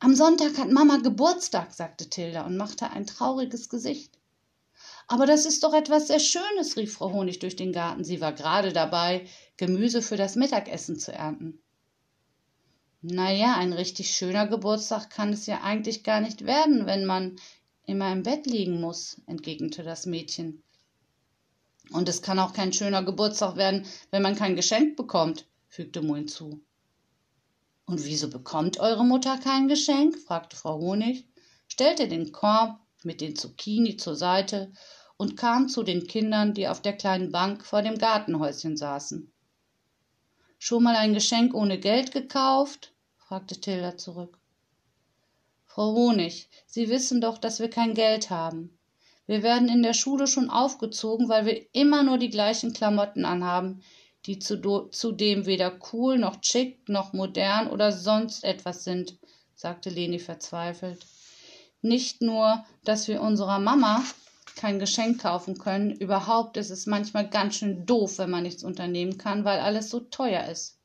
Am 0.00 0.16
Sonntag 0.16 0.58
hat 0.58 0.70
Mama 0.70 0.96
Geburtstag, 0.96 1.72
sagte 1.72 2.10
Tilda 2.10 2.44
und 2.44 2.56
machte 2.56 2.90
ein 2.90 3.06
trauriges 3.06 3.68
Gesicht. 3.68 4.18
Aber 5.06 5.26
das 5.26 5.46
ist 5.46 5.62
doch 5.62 5.74
etwas 5.74 6.08
sehr 6.08 6.18
Schönes, 6.18 6.76
rief 6.76 6.94
Frau 6.94 7.12
Honig 7.12 7.38
durch 7.38 7.54
den 7.54 7.72
Garten. 7.72 8.02
Sie 8.02 8.20
war 8.20 8.32
gerade 8.32 8.72
dabei, 8.72 9.28
Gemüse 9.56 10.02
für 10.02 10.16
das 10.16 10.34
Mittagessen 10.34 10.98
zu 10.98 11.12
ernten. 11.12 11.61
Na 13.04 13.32
ja, 13.32 13.56
ein 13.56 13.72
richtig 13.72 14.14
schöner 14.14 14.46
Geburtstag 14.46 15.10
kann 15.10 15.32
es 15.32 15.46
ja 15.46 15.62
eigentlich 15.62 16.04
gar 16.04 16.20
nicht 16.20 16.46
werden, 16.46 16.86
wenn 16.86 17.04
man 17.04 17.34
immer 17.84 18.12
im 18.12 18.22
Bett 18.22 18.46
liegen 18.46 18.80
muss, 18.80 19.20
entgegnete 19.26 19.82
das 19.82 20.06
Mädchen. 20.06 20.62
Und 21.90 22.08
es 22.08 22.22
kann 22.22 22.38
auch 22.38 22.52
kein 22.52 22.72
schöner 22.72 23.02
Geburtstag 23.02 23.56
werden, 23.56 23.86
wenn 24.12 24.22
man 24.22 24.36
kein 24.36 24.54
Geschenk 24.54 24.96
bekommt, 24.96 25.48
fügte 25.66 26.00
Mo 26.00 26.14
hinzu. 26.14 26.60
Und 27.86 28.04
wieso 28.04 28.30
bekommt 28.30 28.78
eure 28.78 29.04
Mutter 29.04 29.36
kein 29.38 29.66
Geschenk? 29.66 30.16
fragte 30.16 30.56
Frau 30.56 30.78
Honig, 30.78 31.26
stellte 31.66 32.06
den 32.06 32.30
Korb 32.30 32.78
mit 33.02 33.20
den 33.20 33.34
Zucchini 33.34 33.96
zur 33.96 34.14
Seite 34.14 34.70
und 35.16 35.36
kam 35.36 35.68
zu 35.68 35.82
den 35.82 36.06
Kindern, 36.06 36.54
die 36.54 36.68
auf 36.68 36.80
der 36.80 36.96
kleinen 36.96 37.32
Bank 37.32 37.66
vor 37.66 37.82
dem 37.82 37.98
Gartenhäuschen 37.98 38.76
saßen. 38.76 39.32
Schon 40.60 40.84
mal 40.84 40.94
ein 40.94 41.14
Geschenk 41.14 41.52
ohne 41.52 41.80
Geld 41.80 42.12
gekauft? 42.12 42.91
Fragte 43.32 43.58
Tilda 43.58 43.96
zurück. 43.96 44.36
Frau 45.64 45.94
Honig, 45.94 46.50
Sie 46.66 46.90
wissen 46.90 47.22
doch, 47.22 47.38
dass 47.38 47.60
wir 47.60 47.70
kein 47.70 47.94
Geld 47.94 48.28
haben. 48.28 48.78
Wir 49.26 49.42
werden 49.42 49.70
in 49.70 49.82
der 49.82 49.94
Schule 49.94 50.26
schon 50.26 50.50
aufgezogen, 50.50 51.30
weil 51.30 51.46
wir 51.46 51.66
immer 51.74 52.02
nur 52.02 52.18
die 52.18 52.28
gleichen 52.28 52.74
Klamotten 52.74 53.24
anhaben, 53.24 53.82
die 54.26 54.38
zudem 54.38 55.46
weder 55.46 55.78
cool 55.94 56.18
noch 56.18 56.42
chic 56.42 56.86
noch 56.90 57.14
modern 57.14 57.70
oder 57.70 57.90
sonst 57.90 58.44
etwas 58.44 58.84
sind, 58.84 59.16
sagte 59.54 59.88
Leni 59.88 60.18
verzweifelt. 60.18 61.06
Nicht 61.80 62.20
nur, 62.20 62.62
dass 62.84 63.08
wir 63.08 63.22
unserer 63.22 63.60
Mama 63.60 64.04
kein 64.56 64.78
Geschenk 64.78 65.22
kaufen 65.22 65.56
können, 65.56 65.90
überhaupt 65.90 66.58
ist 66.58 66.68
es 66.68 66.84
manchmal 66.84 67.30
ganz 67.30 67.54
schön 67.54 67.86
doof, 67.86 68.18
wenn 68.18 68.28
man 68.28 68.42
nichts 68.42 68.62
unternehmen 68.62 69.16
kann, 69.16 69.46
weil 69.46 69.60
alles 69.60 69.88
so 69.88 70.00
teuer 70.00 70.44
ist. 70.48 70.78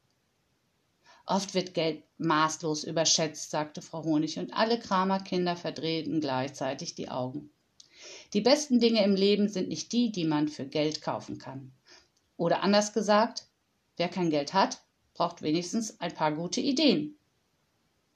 Oft 1.26 1.54
wird 1.54 1.74
Geld 1.74 2.07
maßlos 2.18 2.84
überschätzt, 2.84 3.52
sagte 3.52 3.82
Frau 3.82 4.04
Honig, 4.04 4.40
und 4.40 4.54
alle 4.54 4.80
Kramerkinder 4.80 5.56
verdrehten 5.56 6.22
gleichzeitig 6.22 6.96
die 6.96 7.10
Augen. 7.10 7.50
Die 8.34 8.42
besten 8.42 8.80
Dinge 8.80 9.04
im 9.04 9.16
Leben 9.16 9.50
sind 9.50 9.70
nicht 9.70 9.92
die, 9.92 10.12
die 10.12 10.26
man 10.26 10.48
für 10.48 10.66
Geld 10.66 11.02
kaufen 11.02 11.38
kann. 11.38 11.72
Oder 12.36 12.62
anders 12.62 12.94
gesagt, 12.94 13.48
wer 13.98 14.10
kein 14.10 14.30
Geld 14.30 14.54
hat, 14.54 14.82
braucht 15.14 15.42
wenigstens 15.42 16.00
ein 16.00 16.14
paar 16.14 16.32
gute 16.32 16.62
Ideen. 16.62 17.18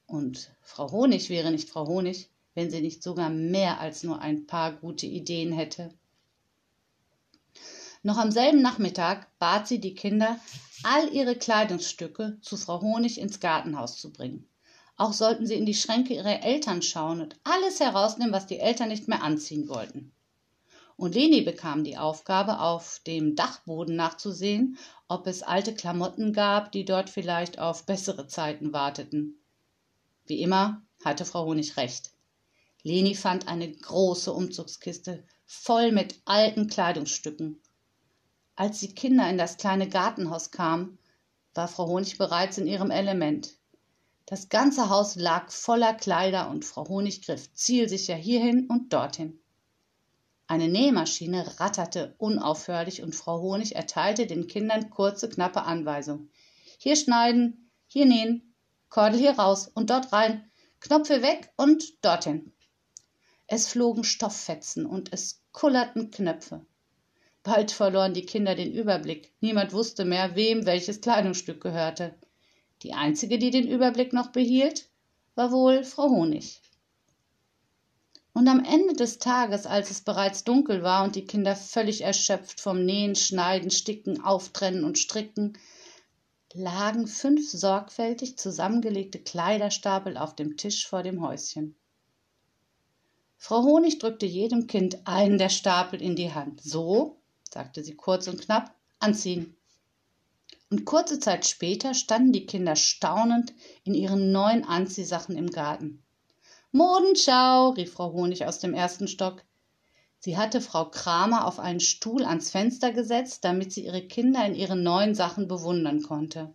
Und 0.06 0.52
Frau 0.62 0.92
Honig 0.92 1.30
wäre 1.30 1.52
nicht 1.52 1.70
Frau 1.70 1.88
Honig, 1.88 2.30
wenn 2.54 2.70
sie 2.70 2.82
nicht 2.82 3.02
sogar 3.02 3.30
mehr 3.30 3.80
als 3.80 4.04
nur 4.04 4.20
ein 4.20 4.46
paar 4.46 4.74
gute 4.74 5.06
Ideen 5.06 5.54
hätte. 5.54 5.94
Noch 8.04 8.18
am 8.18 8.32
selben 8.32 8.62
Nachmittag 8.64 9.28
bat 9.38 9.68
sie 9.68 9.80
die 9.80 9.94
Kinder, 9.94 10.40
all 10.84 11.14
ihre 11.14 11.36
Kleidungsstücke 11.36 12.40
zu 12.42 12.58
Frau 12.58 12.82
Honig 12.82 13.20
ins 13.20 13.40
Gartenhaus 13.40 13.98
zu 13.98 14.12
bringen. 14.12 14.50
Auch 14.98 15.14
sollten 15.14 15.46
sie 15.46 15.54
in 15.54 15.66
die 15.68 15.76
Schränke 15.76 16.16
ihrer 16.16 16.42
Eltern 16.44 16.82
schauen 16.82 17.22
und 17.22 17.40
alles 17.44 17.80
herausnehmen, 17.80 18.34
was 18.34 18.48
die 18.48 18.60
Eltern 18.60 18.90
nicht 18.90 19.08
mehr 19.08 19.24
anziehen 19.24 19.70
wollten. 19.70 20.12
und 20.98 21.16
Leni 21.16 21.42
bekam 21.42 21.84
die 21.84 21.98
Aufgabe, 21.98 22.60
auf 22.60 23.02
dem 23.06 23.36
Dachboden 23.36 23.96
nachzusehen, 23.96 24.78
ob 25.08 25.26
es 25.26 25.42
alte 25.42 25.74
Klamotten 25.74 26.34
gab, 26.34 26.72
die 26.72 26.86
dort 26.86 27.10
vielleicht 27.10 27.58
auf 27.58 27.86
bessere 27.86 28.28
Zeiten 28.28 28.74
warteten. 28.74 29.40
Wie 30.26 30.42
immer 30.42 30.84
hatte 31.04 31.26
Frau 31.26 31.46
Honig 31.46 31.78
recht. 31.78 32.12
Leni 32.84 33.16
fand 33.16 33.48
eine 33.48 33.72
große 33.72 34.32
Umzugskiste 34.32 35.24
voll 35.46 35.92
mit 35.92 36.22
alten 36.26 36.68
Kleidungsstücken. 36.68 37.60
Als 38.56 38.80
die 38.80 38.94
Kinder 38.94 39.30
in 39.30 39.38
das 39.38 39.58
kleine 39.58 39.88
Gartenhaus 39.88 40.52
kamen, 40.52 40.98
war 41.54 41.68
Frau 41.68 41.88
Honig 41.88 42.18
bereits 42.18 42.58
in 42.58 42.68
ihrem 42.68 42.92
Element. 42.92 43.58
Das 44.26 44.50
ganze 44.50 44.90
Haus 44.90 45.16
lag 45.16 45.52
voller 45.52 45.94
Kleider 45.94 46.50
und 46.50 46.64
Frau 46.64 46.88
Honig 46.88 47.26
griff 47.26 47.54
zielsicher 47.54 48.16
hierhin 48.16 48.68
und 48.68 48.94
dorthin. 48.94 49.40
Eine 50.48 50.68
Nähmaschine 50.68 51.60
ratterte 51.60 52.16
unaufhörlich 52.18 53.02
und 53.02 53.16
Frau 53.16 53.42
Honig 53.42 53.76
erteilte 53.76 54.28
den 54.28 54.48
Kindern 54.48 54.90
kurze, 54.90 55.30
knappe 55.30 55.64
Anweisungen. 55.64 56.30
Hier 56.78 56.96
schneiden, 56.96 57.70
hier 57.88 58.06
nähen, 58.06 58.54
Kordel 58.90 59.20
hier 59.20 59.40
raus 59.40 59.68
und 59.68 59.90
dort 59.90 60.12
rein, 60.12 60.52
Knopfe 60.82 61.22
weg 61.22 61.54
und 61.56 62.04
dorthin. 62.04 62.52
Es 63.48 63.68
flogen 63.68 64.04
Stofffetzen 64.04 64.86
und 64.86 65.14
es 65.14 65.42
kullerten 65.52 66.12
Knöpfe. 66.12 66.66
Bald 67.44 67.72
verloren 67.72 68.14
die 68.14 68.26
Kinder 68.26 68.54
den 68.54 68.72
Überblick. 68.72 69.32
Niemand 69.40 69.74
wusste 69.74 70.06
mehr, 70.06 70.36
wem 70.36 70.66
welches 70.66 71.02
Kleidungsstück 71.02 71.62
gehörte. 71.62 72.14
Die 72.84 72.94
einzige, 72.94 73.40
die 73.40 73.50
den 73.50 73.68
Überblick 73.68 74.14
noch 74.14 74.32
behielt, 74.32 74.88
war 75.36 75.52
wohl 75.52 75.84
Frau 75.84 76.10
Honig. 76.10 76.62
Und 78.34 78.48
am 78.48 78.64
Ende 78.64 78.94
des 78.94 79.18
Tages, 79.18 79.66
als 79.66 79.92
es 79.92 80.02
bereits 80.02 80.44
dunkel 80.44 80.84
war 80.84 81.04
und 81.04 81.16
die 81.16 81.26
Kinder 81.26 81.56
völlig 81.56 82.02
erschöpft 82.02 82.62
vom 82.62 82.86
Nähen, 82.86 83.16
Schneiden, 83.16 83.72
Sticken, 83.72 84.22
Auftrennen 84.22 84.84
und 84.84 84.98
Stricken, 85.00 85.58
lagen 86.54 87.08
fünf 87.08 87.50
sorgfältig 87.50 88.38
zusammengelegte 88.38 89.20
Kleiderstapel 89.20 90.18
auf 90.18 90.36
dem 90.36 90.58
Tisch 90.58 90.88
vor 90.88 91.04
dem 91.04 91.22
Häuschen. 91.22 91.76
Frau 93.38 93.64
Honig 93.64 94.00
drückte 94.00 94.26
jedem 94.26 94.68
Kind 94.68 95.08
einen 95.08 95.38
der 95.38 95.50
Stapel 95.50 96.02
in 96.02 96.16
die 96.16 96.34
Hand. 96.34 96.62
So, 96.62 97.21
sagte 97.54 97.84
sie 97.84 97.96
kurz 97.96 98.28
und 98.28 98.42
knapp, 98.42 98.76
anziehen. 99.00 99.56
Und 100.70 100.86
kurze 100.86 101.20
Zeit 101.20 101.46
später 101.46 101.94
standen 101.94 102.32
die 102.32 102.46
Kinder 102.46 102.76
staunend 102.76 103.54
in 103.84 103.94
ihren 103.94 104.32
neuen 104.32 104.64
Anziehsachen 104.64 105.36
im 105.36 105.50
Garten. 105.50 106.02
Modenschau, 106.72 107.72
rief 107.72 107.92
Frau 107.92 108.14
Honig 108.14 108.46
aus 108.46 108.60
dem 108.60 108.74
ersten 108.74 109.10
Stock. 109.10 109.44
Sie 110.20 110.38
hatte 110.38 110.62
Frau 110.62 110.86
Kramer 110.86 111.46
auf 111.46 111.60
einen 111.60 111.80
Stuhl 111.80 112.24
ans 112.24 112.52
Fenster 112.52 112.94
gesetzt, 112.94 113.44
damit 113.44 113.74
sie 113.74 113.84
ihre 113.86 114.08
Kinder 114.08 114.46
in 114.46 114.56
ihren 114.56 114.84
neuen 114.84 115.16
Sachen 115.16 115.48
bewundern 115.48 116.04
konnte. 116.04 116.54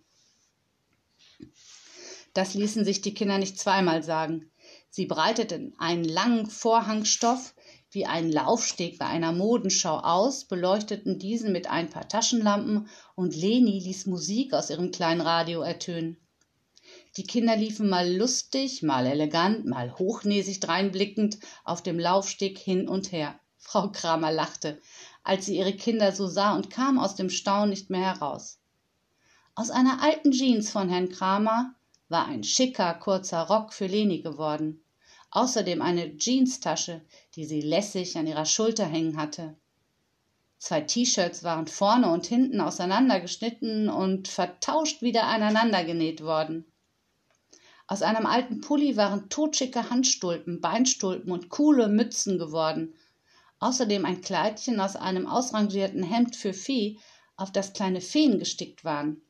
Das 2.33 2.55
ließen 2.55 2.85
sich 2.85 3.01
die 3.01 3.13
Kinder 3.13 3.39
nicht 3.39 3.59
zweimal 3.59 4.03
sagen. 4.03 4.51
Sie 4.89 5.07
breiteten 5.07 5.75
einen 5.79 6.05
langen 6.05 6.47
Vorhangstoff 6.47 7.55
wie 7.97 8.05
einen 8.05 8.31
Laufsteg 8.31 8.99
bei 8.99 9.07
einer 9.07 9.33
Modenschau 9.33 9.97
aus, 9.97 10.45
beleuchteten 10.45 11.19
diesen 11.19 11.51
mit 11.51 11.71
ein 11.71 11.89
paar 11.89 12.07
Taschenlampen 12.07 12.89
und 13.15 13.35
Leni 13.35 13.79
ließ 13.79 14.05
Musik 14.05 14.53
aus 14.53 14.69
ihrem 14.69 14.91
kleinen 14.91 15.23
Radio 15.23 15.63
ertönen. 15.63 16.19
Die 17.17 17.23
Kinder 17.23 17.57
liefen 17.57 17.89
mal 17.89 18.15
lustig, 18.15 18.83
mal 18.83 19.07
elegant, 19.07 19.65
mal 19.65 19.99
hochnäsig 19.99 20.61
dreinblickend 20.61 21.39
auf 21.65 21.83
dem 21.83 21.99
Laufsteg 21.99 22.59
hin 22.59 22.87
und 22.87 23.13
her. 23.13 23.41
Frau 23.57 23.89
Kramer 23.89 24.31
lachte, 24.31 24.79
als 25.25 25.47
sie 25.47 25.57
ihre 25.57 25.73
Kinder 25.73 26.13
so 26.13 26.27
sah 26.27 26.55
und 26.55 26.69
kam 26.69 26.99
aus 26.99 27.15
dem 27.15 27.31
Staunen 27.31 27.71
nicht 27.71 27.89
mehr 27.89 28.03
heraus. 28.03 28.59
Aus 29.55 29.71
einer 29.71 30.03
alten 30.03 30.33
Jeans 30.33 30.71
von 30.71 30.91
Herrn 30.91 31.09
Kramer 31.09 31.75
war 32.11 32.27
ein 32.27 32.45
schicker, 32.45 32.93
kurzer 32.93 33.45
Rock 33.45 33.73
für 33.73 33.87
Leni 33.87 34.21
geworden 34.21 34.83
außerdem 35.37 35.83
eine 35.83 36.17
Jeanstasche, 36.17 37.03
die 37.35 37.45
sie 37.45 37.61
lässig 37.61 38.17
an 38.17 38.27
ihrer 38.27 38.47
Schulter 38.47 38.87
hängen 38.87 39.19
hatte. 39.19 39.55
Zwei 40.59 40.81
T-Shirts 40.81 41.45
waren 41.45 41.67
vorne 41.67 42.11
und 42.11 42.25
hinten 42.25 42.63
auseinandergeschnitten 42.63 43.91
und 43.91 44.29
vertauscht 44.29 45.03
wieder 45.03 45.25
aneinandergenäht 45.25 46.23
worden. 46.23 46.65
Aus 47.87 48.01
einem 48.01 48.25
alten 48.25 48.63
Pulli 48.63 48.97
waren 48.97 49.29
totschicke 49.29 49.91
Handstulpen, 49.91 50.63
Beinstulpen 50.63 51.31
und 51.31 51.51
coole 51.51 51.89
Mützen 51.89 52.39
geworden. 52.39 52.95
Außerdem 53.59 54.07
ein 54.07 54.23
Kleidchen 54.23 54.81
aus 54.81 54.97
einem 54.97 55.27
ausrangierten 55.27 56.03
Hemd 56.03 56.35
für 56.35 56.55
Vieh, 56.55 56.99
auf 57.37 57.53
das 57.53 57.75
kleine 57.75 58.01
Feen 58.01 58.39
gestickt 58.39 58.85
waren. 58.85 59.21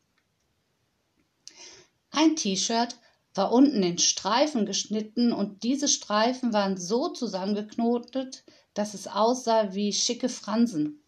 Ein 2.12 2.36
T-Shirt 2.36 2.96
war 3.36 3.52
unten 3.52 3.82
in 3.82 3.98
Streifen 3.98 4.66
geschnitten 4.66 5.32
und 5.32 5.62
diese 5.62 5.88
Streifen 5.88 6.52
waren 6.52 6.76
so 6.76 7.08
zusammengeknotet, 7.08 8.44
dass 8.74 8.94
es 8.94 9.06
aussah 9.06 9.74
wie 9.74 9.92
schicke 9.92 10.28
Fransen. 10.28 11.02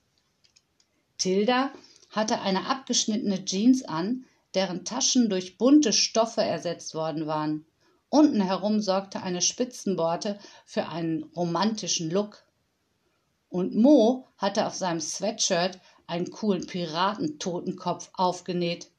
Tilda 1.18 1.70
hatte 2.10 2.40
eine 2.40 2.66
abgeschnittene 2.66 3.44
Jeans 3.44 3.84
an, 3.84 4.24
deren 4.54 4.84
Taschen 4.84 5.28
durch 5.28 5.58
bunte 5.58 5.92
Stoffe 5.92 6.42
ersetzt 6.42 6.94
worden 6.94 7.26
waren. 7.26 7.66
Unten 8.08 8.40
herum 8.40 8.80
sorgte 8.80 9.22
eine 9.22 9.42
Spitzenborte 9.42 10.38
für 10.64 10.88
einen 10.88 11.24
romantischen 11.36 12.10
Look. 12.10 12.44
Und 13.50 13.74
Mo 13.74 14.26
hatte 14.38 14.66
auf 14.66 14.74
seinem 14.74 15.00
Sweatshirt 15.00 15.78
einen 16.06 16.30
coolen 16.30 16.66
Piratentotenkopf 16.66 18.10
aufgenäht. 18.14 18.90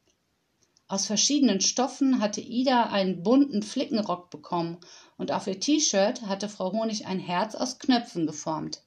Aus 0.91 1.05
verschiedenen 1.05 1.61
Stoffen 1.61 2.19
hatte 2.19 2.41
Ida 2.41 2.87
einen 2.87 3.21
bunten 3.21 3.61
Flickenrock 3.61 4.31
bekommen 4.31 4.79
und 5.17 5.31
auf 5.31 5.45
ihr 5.45 5.59
T-Shirt 5.59 6.23
hatte 6.23 6.49
Frau 6.49 6.71
Honig 6.71 7.05
ein 7.05 7.19
Herz 7.19 7.53
aus 7.53 7.77
Knöpfen 7.77 8.25
geformt. 8.25 8.81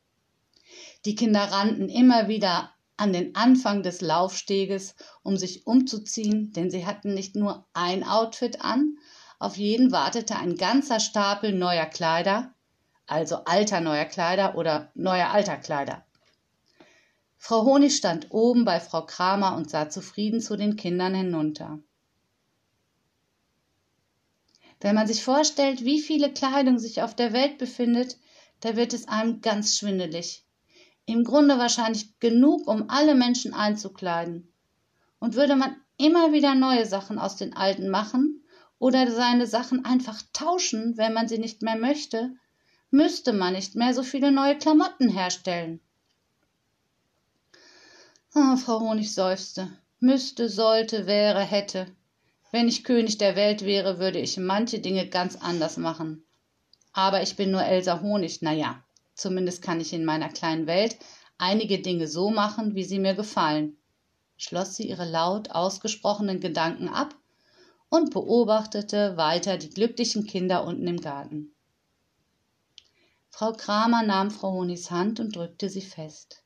Die 1.05 1.15
Kinder 1.15 1.45
rannten 1.45 1.89
immer 1.89 2.27
wieder 2.27 2.73
an 2.97 3.13
den 3.13 3.37
Anfang 3.37 3.85
des 3.85 4.01
Laufsteges, 4.01 4.97
um 5.23 5.37
sich 5.37 5.65
umzuziehen, 5.65 6.53
denn 6.53 6.73
sie 6.73 6.87
hatten 6.87 7.15
nicht 7.15 7.37
nur 7.37 7.69
ein 7.73 8.03
Outfit 8.03 8.63
an, 8.63 8.99
auf 9.39 9.57
jeden 9.57 9.93
wartete 9.93 10.35
ein 10.35 10.57
ganzer 10.57 10.99
Stapel 10.99 11.53
neuer 11.53 11.87
Kleider, 11.87 12.53
also 13.07 13.45
alter 13.45 13.81
neuer 13.81 14.07
Kleider 14.07 14.57
oder 14.57 14.91
neuer 14.97 15.31
alter 15.31 15.57
Kleider. 15.57 16.05
Frau 17.39 17.65
Honig 17.65 17.95
stand 17.95 18.27
oben 18.31 18.65
bei 18.65 18.81
Frau 18.81 19.07
Kramer 19.07 19.55
und 19.55 19.71
sah 19.71 19.89
zufrieden 19.89 20.41
zu 20.41 20.57
den 20.57 20.75
Kindern 20.75 21.15
hinunter. 21.15 21.79
Wenn 24.83 24.97
man 24.97 25.07
sich 25.07 25.23
vorstellt, 25.23 25.85
wie 25.85 26.01
viele 26.01 26.33
Kleidung 26.33 26.81
sich 26.81 27.03
auf 27.03 27.15
der 27.15 27.33
Welt 27.33 27.57
befindet, 27.57 28.19
da 28.61 28.75
wird 28.75 28.93
es 28.93 29.07
einem 29.07 29.41
ganz 29.41 29.79
schwindelig. 29.79 30.45
Im 31.07 31.23
Grunde 31.23 31.57
wahrscheinlich 31.57 32.19
genug, 32.19 32.67
um 32.67 32.91
alle 32.91 33.15
Menschen 33.15 33.55
einzukleiden. 33.55 34.53
Und 35.21 35.37
würde 35.37 35.55
man 35.55 35.77
immer 35.99 36.33
wieder 36.33 36.57
neue 36.57 36.85
Sachen 36.85 37.21
aus 37.21 37.37
den 37.37 37.57
alten 37.57 37.91
machen 37.91 38.43
oder 38.81 39.09
seine 39.09 39.47
Sachen 39.47 39.85
einfach 39.85 40.21
tauschen, 40.33 40.97
wenn 40.97 41.13
man 41.13 41.29
sie 41.29 41.39
nicht 41.39 41.63
mehr 41.63 41.77
möchte, 41.77 42.35
müsste 42.91 43.33
man 43.33 43.53
nicht 43.53 43.77
mehr 43.77 43.95
so 43.95 44.03
viele 44.03 44.33
neue 44.33 44.59
Klamotten 44.59 45.09
herstellen. 45.09 45.81
Oh, 48.35 48.57
Frau 48.57 48.81
Honig 48.81 49.15
seufzte. 49.15 49.71
Müsste, 50.01 50.49
sollte, 50.49 51.07
wäre, 51.07 51.43
hätte. 51.43 51.87
Wenn 52.53 52.69
ich 52.69 52.85
König 52.85 53.17
der 53.17 53.35
Welt 53.35 53.65
wäre, 53.65 53.99
würde 53.99 54.21
ich 54.21 54.37
manche 54.37 54.79
Dinge 54.79 55.09
ganz 55.09 55.37
anders 55.37 55.79
machen. 55.79 56.23
Aber 56.93 57.23
ich 57.23 57.35
bin 57.35 57.51
nur 57.51 57.65
Elsa 57.65 58.03
Honig, 58.03 58.43
na 58.43 58.53
ja, 58.53 58.85
zumindest 59.15 59.63
kann 59.63 59.81
ich 59.81 59.95
in 59.95 60.05
meiner 60.05 60.29
kleinen 60.29 60.67
Welt 60.67 60.99
einige 61.39 61.81
Dinge 61.81 62.07
so 62.07 62.31
machen, 62.31 62.75
wie 62.75 62.85
sie 62.85 62.99
mir 62.99 63.15
gefallen. 63.15 63.79
Schloss 64.37 64.77
sie 64.77 64.87
ihre 64.87 65.09
laut 65.09 65.51
ausgesprochenen 65.51 66.41
Gedanken 66.41 66.89
ab 66.89 67.15
und 67.89 68.13
beobachtete 68.13 69.17
weiter 69.17 69.57
die 69.57 69.71
glücklichen 69.71 70.27
Kinder 70.27 70.65
unten 70.65 70.87
im 70.87 71.01
Garten. 71.01 71.55
Frau 73.31 73.53
Kramer 73.55 74.03
nahm 74.03 74.31
Frau 74.31 74.53
Honigs 74.53 74.91
Hand 74.91 75.21
und 75.21 75.35
drückte 75.35 75.71
sie 75.71 75.81
fest. 75.81 76.43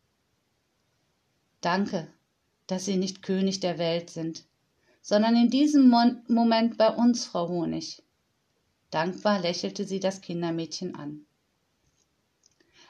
Danke, 1.60 2.06
dass 2.68 2.84
Sie 2.84 2.96
nicht 2.96 3.22
König 3.22 3.58
der 3.58 3.78
Welt 3.78 4.10
sind, 4.10 4.44
sondern 5.06 5.36
in 5.36 5.50
diesem 5.50 5.88
Moment 6.26 6.78
bei 6.78 6.88
uns, 6.88 7.26
Frau 7.26 7.46
Honig. 7.46 8.02
Dankbar 8.90 9.38
lächelte 9.38 9.84
sie 9.84 10.00
das 10.00 10.20
Kindermädchen 10.20 10.96
an. 10.96 11.24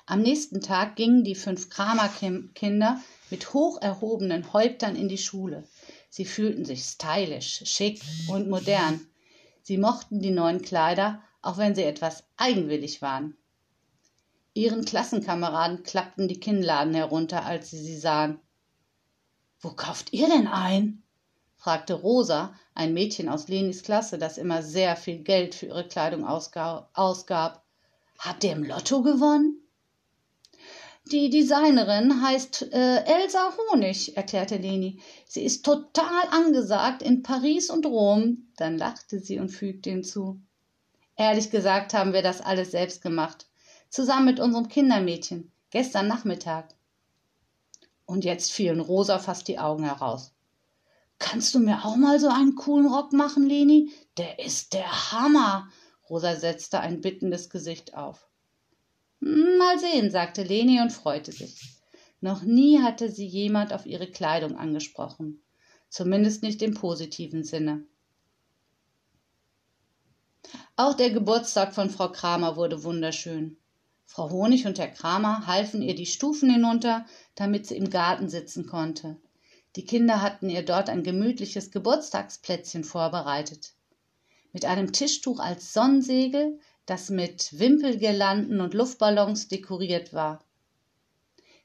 Am 0.06 0.22
nächsten 0.22 0.62
Tag 0.62 0.96
gingen 0.96 1.24
die 1.24 1.34
fünf 1.34 1.68
Kramerkinder 1.68 3.02
mit 3.28 3.52
hoch 3.52 3.82
erhobenen 3.82 4.50
Häuptern 4.54 4.96
in 4.96 5.10
die 5.10 5.18
Schule. 5.18 5.68
Sie 6.08 6.24
fühlten 6.24 6.64
sich 6.64 6.84
stylisch, 6.84 7.60
schick 7.66 8.00
und 8.28 8.48
modern. 8.48 9.06
Sie 9.60 9.76
mochten 9.76 10.20
die 10.22 10.30
neuen 10.30 10.62
Kleider, 10.62 11.22
auch 11.42 11.58
wenn 11.58 11.74
sie 11.74 11.82
etwas 11.82 12.24
eigenwillig 12.38 13.02
waren. 13.02 13.36
Ihren 14.54 14.86
Klassenkameraden 14.86 15.82
klappten 15.82 16.28
die 16.28 16.40
Kinnladen 16.40 16.94
herunter, 16.94 17.44
als 17.44 17.68
sie 17.68 17.78
sie 17.78 17.98
sahen. 17.98 18.40
Wo 19.60 19.72
kauft 19.72 20.14
ihr 20.14 20.28
denn 20.28 20.46
ein? 20.46 21.02
Fragte 21.56 21.94
Rosa, 21.94 22.54
ein 22.74 22.94
Mädchen 22.94 23.28
aus 23.28 23.48
Lenis 23.48 23.82
Klasse, 23.82 24.18
das 24.18 24.38
immer 24.38 24.62
sehr 24.62 24.96
viel 24.96 25.18
Geld 25.18 25.54
für 25.54 25.66
ihre 25.66 25.88
Kleidung 25.88 26.24
ausgab. 26.26 27.64
Habt 28.18 28.44
ihr 28.44 28.52
im 28.52 28.64
Lotto 28.64 29.02
gewonnen? 29.02 29.60
Die 31.12 31.30
Designerin 31.30 32.20
heißt 32.20 32.72
äh, 32.72 33.04
Elsa 33.04 33.52
Honig, 33.56 34.16
erklärte 34.16 34.56
Leni. 34.56 35.00
Sie 35.28 35.44
ist 35.44 35.64
total 35.64 36.26
angesagt 36.32 37.00
in 37.00 37.22
Paris 37.22 37.70
und 37.70 37.86
Rom. 37.86 38.48
Dann 38.56 38.76
lachte 38.76 39.20
sie 39.20 39.38
und 39.38 39.50
fügte 39.50 39.90
hinzu. 39.90 40.40
Ehrlich 41.14 41.50
gesagt 41.50 41.94
haben 41.94 42.12
wir 42.12 42.22
das 42.22 42.40
alles 42.40 42.72
selbst 42.72 43.02
gemacht. 43.02 43.46
Zusammen 43.88 44.26
mit 44.26 44.40
unserem 44.40 44.68
Kindermädchen. 44.68 45.52
Gestern 45.70 46.08
Nachmittag. 46.08 46.74
Und 48.04 48.24
jetzt 48.24 48.52
fielen 48.52 48.80
Rosa 48.80 49.20
fast 49.20 49.46
die 49.46 49.60
Augen 49.60 49.84
heraus. 49.84 50.32
Kannst 51.18 51.54
du 51.54 51.60
mir 51.60 51.84
auch 51.84 51.96
mal 51.96 52.20
so 52.20 52.28
einen 52.28 52.54
coolen 52.54 52.86
Rock 52.86 53.12
machen, 53.12 53.48
Leni? 53.48 53.92
Der 54.18 54.38
ist 54.38 54.74
der 54.74 55.12
Hammer. 55.12 55.68
Rosa 56.08 56.36
setzte 56.36 56.80
ein 56.80 57.00
bittendes 57.00 57.50
Gesicht 57.50 57.94
auf. 57.94 58.28
Mal 59.20 59.78
sehen, 59.78 60.10
sagte 60.10 60.42
Leni 60.42 60.80
und 60.80 60.92
freute 60.92 61.32
sich. 61.32 61.76
Noch 62.20 62.42
nie 62.42 62.80
hatte 62.82 63.10
sie 63.10 63.26
jemand 63.26 63.72
auf 63.72 63.86
ihre 63.86 64.06
Kleidung 64.06 64.56
angesprochen, 64.56 65.42
zumindest 65.88 66.42
nicht 66.42 66.62
im 66.62 66.74
positiven 66.74 67.44
Sinne. 67.44 67.84
Auch 70.76 70.94
der 70.94 71.10
Geburtstag 71.10 71.74
von 71.74 71.90
Frau 71.90 72.10
Kramer 72.12 72.56
wurde 72.56 72.84
wunderschön. 72.84 73.56
Frau 74.04 74.30
Honig 74.30 74.66
und 74.66 74.78
Herr 74.78 74.88
Kramer 74.88 75.46
halfen 75.46 75.82
ihr 75.82 75.94
die 75.94 76.06
Stufen 76.06 76.50
hinunter, 76.50 77.04
damit 77.34 77.66
sie 77.66 77.76
im 77.76 77.90
Garten 77.90 78.28
sitzen 78.28 78.66
konnte. 78.66 79.16
Die 79.76 79.84
Kinder 79.84 80.22
hatten 80.22 80.48
ihr 80.48 80.64
dort 80.64 80.88
ein 80.88 81.02
gemütliches 81.02 81.70
Geburtstagsplätzchen 81.70 82.82
vorbereitet. 82.82 83.74
Mit 84.52 84.64
einem 84.64 84.92
Tischtuch 84.92 85.38
als 85.38 85.74
Sonnensegel, 85.74 86.58
das 86.86 87.10
mit 87.10 87.58
Wimpelgirlanden 87.58 88.62
und 88.62 88.72
Luftballons 88.72 89.48
dekoriert 89.48 90.14
war. 90.14 90.42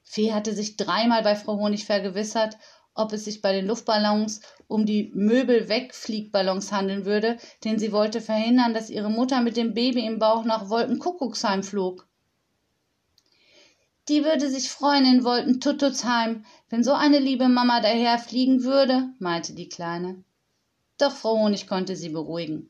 Fee 0.02 0.32
hatte 0.34 0.52
sich 0.54 0.76
dreimal 0.76 1.22
bei 1.22 1.36
Frau 1.36 1.56
Honig 1.56 1.86
vergewissert, 1.86 2.58
ob 2.94 3.14
es 3.14 3.24
sich 3.24 3.40
bei 3.40 3.52
den 3.52 3.66
Luftballons 3.66 4.42
um 4.66 4.84
die 4.84 5.10
Möbel-Wegfliegballons 5.14 6.70
handeln 6.70 7.06
würde, 7.06 7.38
denn 7.64 7.78
sie 7.78 7.92
wollte 7.92 8.20
verhindern, 8.20 8.74
dass 8.74 8.90
ihre 8.90 9.10
Mutter 9.10 9.40
mit 9.40 9.56
dem 9.56 9.72
Baby 9.72 10.04
im 10.04 10.18
Bauch 10.18 10.44
nach 10.44 10.68
Wolkenkuckucksheim 10.68 11.62
flog. 11.62 12.06
Die 14.08 14.24
würde 14.24 14.50
sich 14.50 14.68
freuen 14.68 15.04
in 15.04 15.24
Wolkentututsheim, 15.24 16.44
wenn 16.68 16.82
so 16.82 16.92
eine 16.92 17.20
liebe 17.20 17.48
Mama 17.48 17.80
daherfliegen 17.80 18.64
würde, 18.64 19.10
meinte 19.20 19.54
die 19.54 19.68
Kleine. 19.68 20.24
Doch 20.98 21.12
Frau 21.12 21.38
Honig 21.38 21.68
konnte 21.68 21.94
sie 21.94 22.08
beruhigen. 22.08 22.68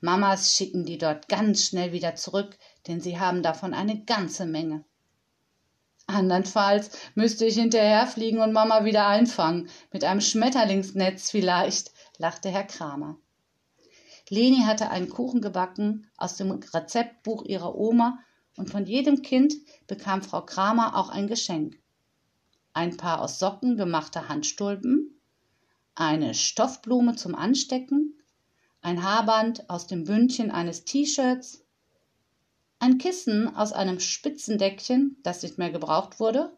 Mamas 0.00 0.54
schicken 0.54 0.84
die 0.84 0.98
dort 0.98 1.28
ganz 1.28 1.64
schnell 1.64 1.92
wieder 1.92 2.14
zurück, 2.14 2.58
denn 2.86 3.00
sie 3.00 3.18
haben 3.18 3.42
davon 3.42 3.74
eine 3.74 4.04
ganze 4.04 4.46
Menge. 4.46 4.84
Andernfalls 6.06 6.90
müsste 7.14 7.46
ich 7.46 7.56
hinterherfliegen 7.56 8.40
und 8.40 8.52
Mama 8.52 8.84
wieder 8.84 9.06
einfangen, 9.08 9.68
mit 9.92 10.04
einem 10.04 10.20
Schmetterlingsnetz 10.20 11.30
vielleicht, 11.30 11.92
lachte 12.18 12.48
Herr 12.48 12.64
Kramer. 12.64 13.18
Leni 14.28 14.62
hatte 14.64 14.90
einen 14.90 15.08
Kuchen 15.08 15.40
gebacken 15.40 16.08
aus 16.16 16.36
dem 16.36 16.50
Rezeptbuch 16.50 17.44
ihrer 17.44 17.74
Oma 17.74 18.18
und 18.56 18.70
von 18.70 18.86
jedem 18.86 19.22
Kind 19.22 19.54
bekam 19.86 20.22
Frau 20.22 20.42
Kramer 20.42 20.96
auch 20.96 21.08
ein 21.08 21.26
Geschenk. 21.26 21.78
Ein 22.72 22.96
paar 22.96 23.20
aus 23.20 23.38
Socken 23.38 23.76
gemachte 23.76 24.28
Handstulpen, 24.28 25.18
eine 25.94 26.34
Stoffblume 26.34 27.16
zum 27.16 27.34
Anstecken, 27.34 28.14
ein 28.82 29.02
Haarband 29.02 29.70
aus 29.70 29.86
dem 29.86 30.04
Bündchen 30.04 30.50
eines 30.50 30.84
T-Shirts, 30.84 31.64
ein 32.78 32.98
Kissen 32.98 33.54
aus 33.56 33.72
einem 33.72 34.00
Spitzendeckchen, 34.00 35.16
das 35.22 35.42
nicht 35.42 35.58
mehr 35.58 35.70
gebraucht 35.70 36.20
wurde, 36.20 36.56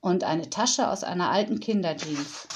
und 0.00 0.24
eine 0.24 0.50
Tasche 0.50 0.90
aus 0.90 1.04
einer 1.04 1.30
alten 1.30 1.60
Kinderjeans. 1.60 2.48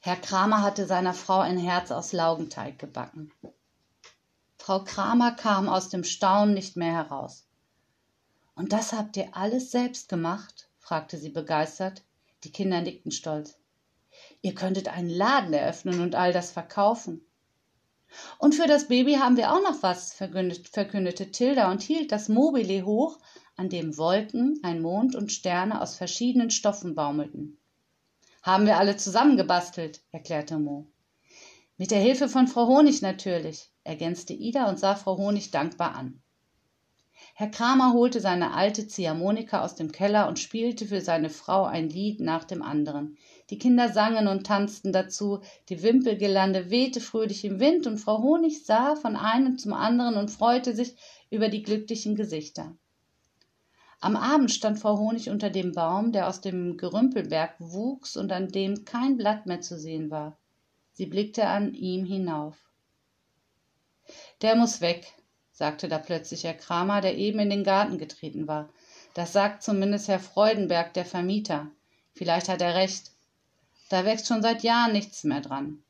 Herr 0.00 0.16
Kramer 0.16 0.62
hatte 0.62 0.86
seiner 0.86 1.14
Frau 1.14 1.40
ein 1.40 1.58
Herz 1.58 1.90
aus 1.90 2.12
Laugenteig 2.12 2.78
gebacken. 2.78 3.32
Frau 4.64 4.84
Kramer 4.84 5.32
kam 5.32 5.68
aus 5.68 5.88
dem 5.88 6.04
Staunen 6.04 6.54
nicht 6.54 6.76
mehr 6.76 6.92
heraus. 6.92 7.48
Und 8.54 8.72
das 8.72 8.92
habt 8.92 9.16
ihr 9.16 9.36
alles 9.36 9.72
selbst 9.72 10.08
gemacht? 10.08 10.68
fragte 10.78 11.18
sie 11.18 11.30
begeistert. 11.30 12.04
Die 12.44 12.52
Kinder 12.52 12.80
nickten 12.80 13.10
stolz. 13.10 13.58
Ihr 14.40 14.54
könntet 14.54 14.86
einen 14.86 15.10
Laden 15.10 15.52
eröffnen 15.52 15.98
und 16.00 16.14
all 16.14 16.32
das 16.32 16.52
verkaufen. 16.52 17.22
Und 18.38 18.54
für 18.54 18.68
das 18.68 18.86
Baby 18.86 19.14
haben 19.14 19.36
wir 19.36 19.52
auch 19.52 19.62
noch 19.64 19.82
was, 19.82 20.12
verkündete 20.12 21.32
Tilda 21.32 21.68
und 21.68 21.82
hielt 21.82 22.12
das 22.12 22.28
Mobile 22.28 22.84
hoch, 22.84 23.18
an 23.56 23.68
dem 23.68 23.98
Wolken, 23.98 24.60
ein 24.62 24.80
Mond 24.80 25.16
und 25.16 25.32
Sterne 25.32 25.80
aus 25.80 25.96
verschiedenen 25.96 26.50
Stoffen 26.50 26.94
baumelten. 26.94 27.58
Haben 28.44 28.66
wir 28.66 28.76
alle 28.76 28.96
zusammengebastelt, 28.96 30.02
erklärte 30.12 30.56
Mo. 30.60 30.86
Mit 31.78 31.90
der 31.90 32.00
Hilfe 32.00 32.28
von 32.28 32.46
Frau 32.46 32.68
Honig 32.68 33.02
natürlich 33.02 33.71
ergänzte 33.84 34.32
ida 34.32 34.68
und 34.68 34.78
sah 34.78 34.94
frau 34.94 35.16
honig 35.16 35.50
dankbar 35.50 35.94
an. 35.94 36.22
Herr 37.34 37.50
kramer 37.50 37.92
holte 37.92 38.20
seine 38.20 38.52
alte 38.52 38.88
ziehharmonika 38.88 39.62
aus 39.62 39.74
dem 39.74 39.92
keller 39.92 40.28
und 40.28 40.38
spielte 40.38 40.86
für 40.86 41.00
seine 41.00 41.30
frau 41.30 41.64
ein 41.64 41.88
lied 41.88 42.20
nach 42.20 42.44
dem 42.44 42.62
anderen. 42.62 43.16
Die 43.48 43.58
kinder 43.58 43.92
sangen 43.92 44.26
und 44.28 44.46
tanzten 44.46 44.92
dazu. 44.92 45.40
Die 45.68 45.82
wimpelgirlande 45.82 46.70
wehte 46.70 47.00
fröhlich 47.00 47.44
im 47.44 47.60
wind 47.60 47.86
und 47.86 47.98
frau 47.98 48.22
honig 48.22 48.64
sah 48.64 48.96
von 48.96 49.16
einem 49.16 49.56
zum 49.56 49.72
anderen 49.72 50.16
und 50.16 50.30
freute 50.30 50.74
sich 50.74 50.96
über 51.30 51.48
die 51.48 51.62
glücklichen 51.62 52.16
gesichter. 52.16 52.76
Am 54.00 54.16
abend 54.16 54.50
stand 54.50 54.80
frau 54.80 54.98
honig 54.98 55.30
unter 55.30 55.48
dem 55.48 55.72
baum 55.72 56.12
der 56.12 56.28
aus 56.28 56.40
dem 56.40 56.76
gerümpelberg 56.76 57.54
wuchs 57.60 58.16
und 58.16 58.32
an 58.32 58.48
dem 58.48 58.84
kein 58.84 59.16
blatt 59.16 59.46
mehr 59.46 59.60
zu 59.60 59.78
sehen 59.78 60.10
war. 60.10 60.36
Sie 60.92 61.06
blickte 61.06 61.46
an 61.46 61.72
ihm 61.72 62.04
hinauf 62.04 62.71
der 64.42 64.56
muss 64.56 64.80
weg 64.80 65.12
sagte 65.52 65.88
da 65.88 65.98
plötzlich 65.98 66.42
herr 66.44 66.54
kramer 66.54 67.00
der 67.00 67.16
eben 67.16 67.38
in 67.38 67.50
den 67.50 67.62
garten 67.62 67.96
getreten 67.98 68.48
war. 68.48 68.68
Das 69.14 69.32
sagt 69.32 69.62
zumindest 69.62 70.08
herr 70.08 70.18
freudenberg 70.18 70.92
der 70.94 71.04
vermieter. 71.04 71.70
Vielleicht 72.14 72.48
hat 72.48 72.60
er 72.60 72.74
recht. 72.74 73.12
Da 73.88 74.04
wächst 74.04 74.26
schon 74.26 74.42
seit 74.42 74.62
jahren 74.62 74.92
nichts 74.92 75.22
mehr 75.22 75.40
dran. 75.40 75.82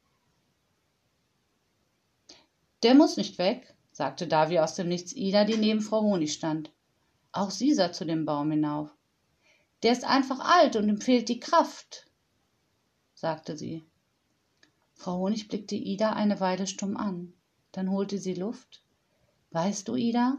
Der 2.82 2.94
muss 2.94 3.16
nicht 3.16 3.38
weg 3.38 3.74
sagte 3.92 4.26
da 4.26 4.50
wie 4.50 4.60
aus 4.60 4.74
dem 4.74 4.88
nichts 4.88 5.14
ida 5.14 5.44
die 5.44 5.56
neben 5.56 5.80
frau 5.80 6.02
honig 6.02 6.32
stand. 6.32 6.70
Auch 7.30 7.50
sie 7.50 7.72
sah 7.72 7.92
zu 7.92 8.04
dem 8.04 8.26
baum 8.26 8.50
hinauf. 8.50 8.90
Der 9.82 9.92
ist 9.92 10.04
einfach 10.04 10.40
alt 10.40 10.76
und 10.76 10.88
ihm 10.88 11.00
fehlt 11.00 11.28
die 11.28 11.40
kraft 11.40 12.06
sagte 13.14 13.56
sie. 13.56 13.84
Frau 14.94 15.16
honig 15.18 15.48
blickte 15.48 15.76
ida 15.76 16.12
eine 16.12 16.40
weile 16.40 16.66
stumm 16.66 16.96
an 16.96 17.32
dann 17.72 17.90
holte 17.90 18.18
sie 18.18 18.34
luft. 18.34 18.82
Weißt 19.50 19.88
du 19.88 19.96
ida? 19.96 20.38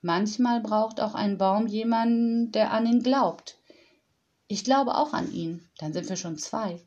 Manchmal 0.00 0.60
braucht 0.60 1.00
auch 1.00 1.14
ein 1.14 1.38
baum 1.38 1.66
jemanden 1.66 2.52
der 2.52 2.72
an 2.72 2.86
ihn 2.86 3.02
glaubt. 3.02 3.58
Ich 4.48 4.64
glaube 4.64 4.96
auch 4.96 5.12
an 5.12 5.32
ihn. 5.32 5.68
Dann 5.78 5.92
sind 5.92 6.08
wir 6.08 6.16
schon 6.16 6.38
zwei. 6.38 6.80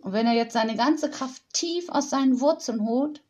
Und 0.00 0.12
wenn 0.12 0.26
er 0.26 0.34
jetzt 0.34 0.52
seine 0.52 0.76
ganze 0.76 1.10
kraft 1.10 1.42
tief 1.52 1.88
aus 1.88 2.10
seinen 2.10 2.40
wurzeln 2.40 2.84
holt 2.84 3.22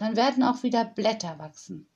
dann 0.00 0.16
werden 0.16 0.42
auch 0.42 0.62
wieder 0.62 0.86
blätter 0.86 1.38
wachsen. 1.38 1.86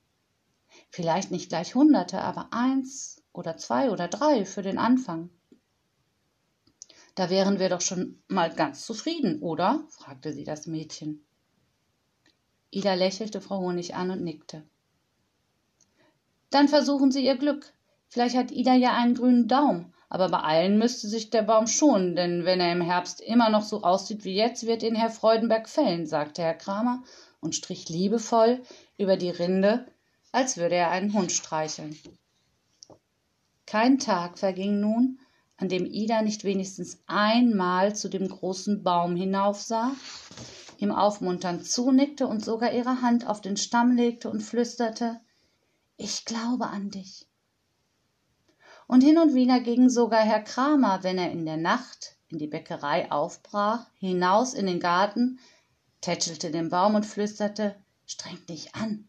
Vielleicht 0.91 1.31
nicht 1.31 1.49
gleich 1.49 1.75
hunderte 1.75 2.21
aber 2.21 2.49
eins 2.53 3.23
oder 3.33 3.57
zwei 3.57 3.91
oder 3.91 4.09
drei 4.09 4.45
für 4.45 4.61
den 4.61 4.77
anfang. 4.77 5.31
Da 7.15 7.31
wären 7.31 7.59
wir 7.59 7.71
doch 7.71 7.81
schon 7.81 8.23
mal 8.29 8.53
ganz 8.55 8.85
zufrieden 8.85 9.41
oder? 9.41 9.85
fragte 9.89 10.35
sie 10.35 10.45
das 10.45 10.67
mädchen 10.67 11.25
ida 12.75 12.95
lächelte 12.95 13.41
frau 13.41 13.59
honig 13.59 13.95
an 13.95 14.11
und 14.11 14.23
nickte. 14.23 14.63
Dann 16.51 16.69
versuchen 16.69 17.11
sie 17.11 17.25
ihr 17.25 17.37
glück. 17.37 17.73
Vielleicht 18.09 18.37
hat 18.37 18.51
ida 18.51 18.75
ja 18.75 18.95
einen 18.95 19.15
grünen 19.15 19.49
daumen 19.49 19.95
aber 20.15 20.29
beeilen 20.29 20.79
müsste 20.79 21.09
sich 21.09 21.31
der 21.31 21.43
baum 21.43 21.67
schon 21.67 22.15
denn 22.15 22.45
wenn 22.45 22.61
er 22.61 22.71
im 22.71 22.81
herbst 22.81 23.21
immer 23.21 23.51
noch 23.51 23.65
so 23.65 23.83
aussieht 23.83 24.25
wie 24.25 24.37
jetzt 24.37 24.65
wird 24.65 24.85
ihn 24.85 24.95
herr 24.95 25.11
freudenberg 25.11 25.69
fällen 25.69 26.07
sagte 26.07 26.41
herr 26.41 26.55
kramer 26.55 27.03
und 27.41 27.57
strich 27.57 27.89
liebevoll 27.89 28.63
über 28.97 29.17
die 29.17 29.31
rinde 29.31 29.87
als 30.31 30.57
würde 30.57 30.77
er 30.77 30.93
einen 30.93 31.13
hund 31.15 31.33
streicheln. 31.33 31.99
Kein 33.67 33.99
tag 33.99 34.39
verging 34.39 34.79
nun 34.79 35.19
an 35.57 35.69
dem 35.69 35.85
ida 35.85 36.23
nicht 36.23 36.45
wenigstens 36.45 37.03
einmal 37.09 37.97
zu 37.97 38.09
dem 38.09 38.29
großen 38.29 38.85
baum 38.85 39.17
hinaufsah 39.17 39.91
ihm 40.85 40.93
aufmunternd 40.93 41.67
zunickte 41.67 42.27
und 42.27 42.45
sogar 42.45 42.73
ihre 42.73 43.01
hand 43.03 43.27
auf 43.27 43.41
den 43.41 43.57
stamm 43.57 43.97
legte 43.97 44.31
und 44.31 44.43
flüsterte 44.43 45.21
Ich 45.97 46.25
glaube 46.25 46.67
an 46.69 46.91
dich. 46.91 47.27
Und 48.87 49.03
hin 49.03 49.19
und 49.19 49.35
wieder 49.35 49.61
ging 49.61 49.89
sogar 49.89 50.21
Herr 50.21 50.43
Kramer, 50.43 51.03
wenn 51.03 51.19
er 51.19 51.33
in 51.33 51.47
der 51.47 51.57
Nacht 51.57 52.17
in 52.29 52.39
die 52.39 52.47
Bäckerei 52.47 53.11
aufbrach, 53.11 53.87
hinaus 53.99 54.53
in 54.53 54.67
den 54.67 54.81
Garten, 54.81 55.39
tätschelte 56.01 56.51
den 56.51 56.69
Baum 56.69 56.95
und 56.95 57.07
flüsterte 57.07 57.77
Streng 58.07 58.45
dich 58.47 58.75
an. 58.75 59.09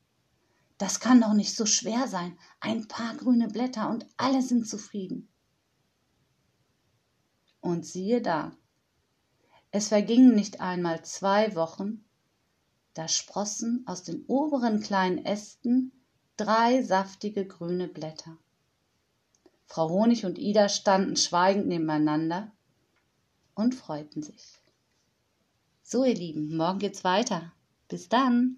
Das 0.78 1.02
kann 1.02 1.22
doch 1.22 1.34
nicht 1.34 1.56
so 1.56 1.66
schwer 1.66 2.08
sein. 2.08 2.38
Ein 2.62 2.88
paar 2.88 3.16
grüne 3.16 3.50
Blätter 3.50 3.90
und 3.90 4.06
alle 4.16 4.42
sind 4.42 4.68
zufrieden. 4.68 5.28
Und 7.60 7.86
siehe 7.86 8.22
da, 8.22 8.54
es 9.76 9.90
vergingen 9.90 10.34
nicht 10.34 10.62
einmal 10.62 11.04
zwei 11.04 11.54
Wochen, 11.54 12.06
da 12.94 13.10
sprossen 13.10 13.84
aus 13.86 14.04
den 14.04 14.24
oberen 14.28 14.80
kleinen 14.80 15.26
Ästen 15.26 15.92
drei 16.38 16.82
saftige 16.82 17.46
grüne 17.46 17.90
Blätter. 17.90 18.38
Frau 19.66 19.90
Honig 19.90 20.26
und 20.26 20.38
Ida 20.38 20.70
standen 20.70 21.18
schweigend 21.18 21.68
nebeneinander 21.68 22.54
und 23.54 23.76
freuten 23.76 24.24
sich. 24.24 24.62
So, 25.84 26.06
ihr 26.06 26.16
Lieben, 26.16 26.56
morgen 26.56 26.80
geht's 26.80 27.04
weiter. 27.04 27.52
Bis 27.90 28.08
dann. 28.08 28.56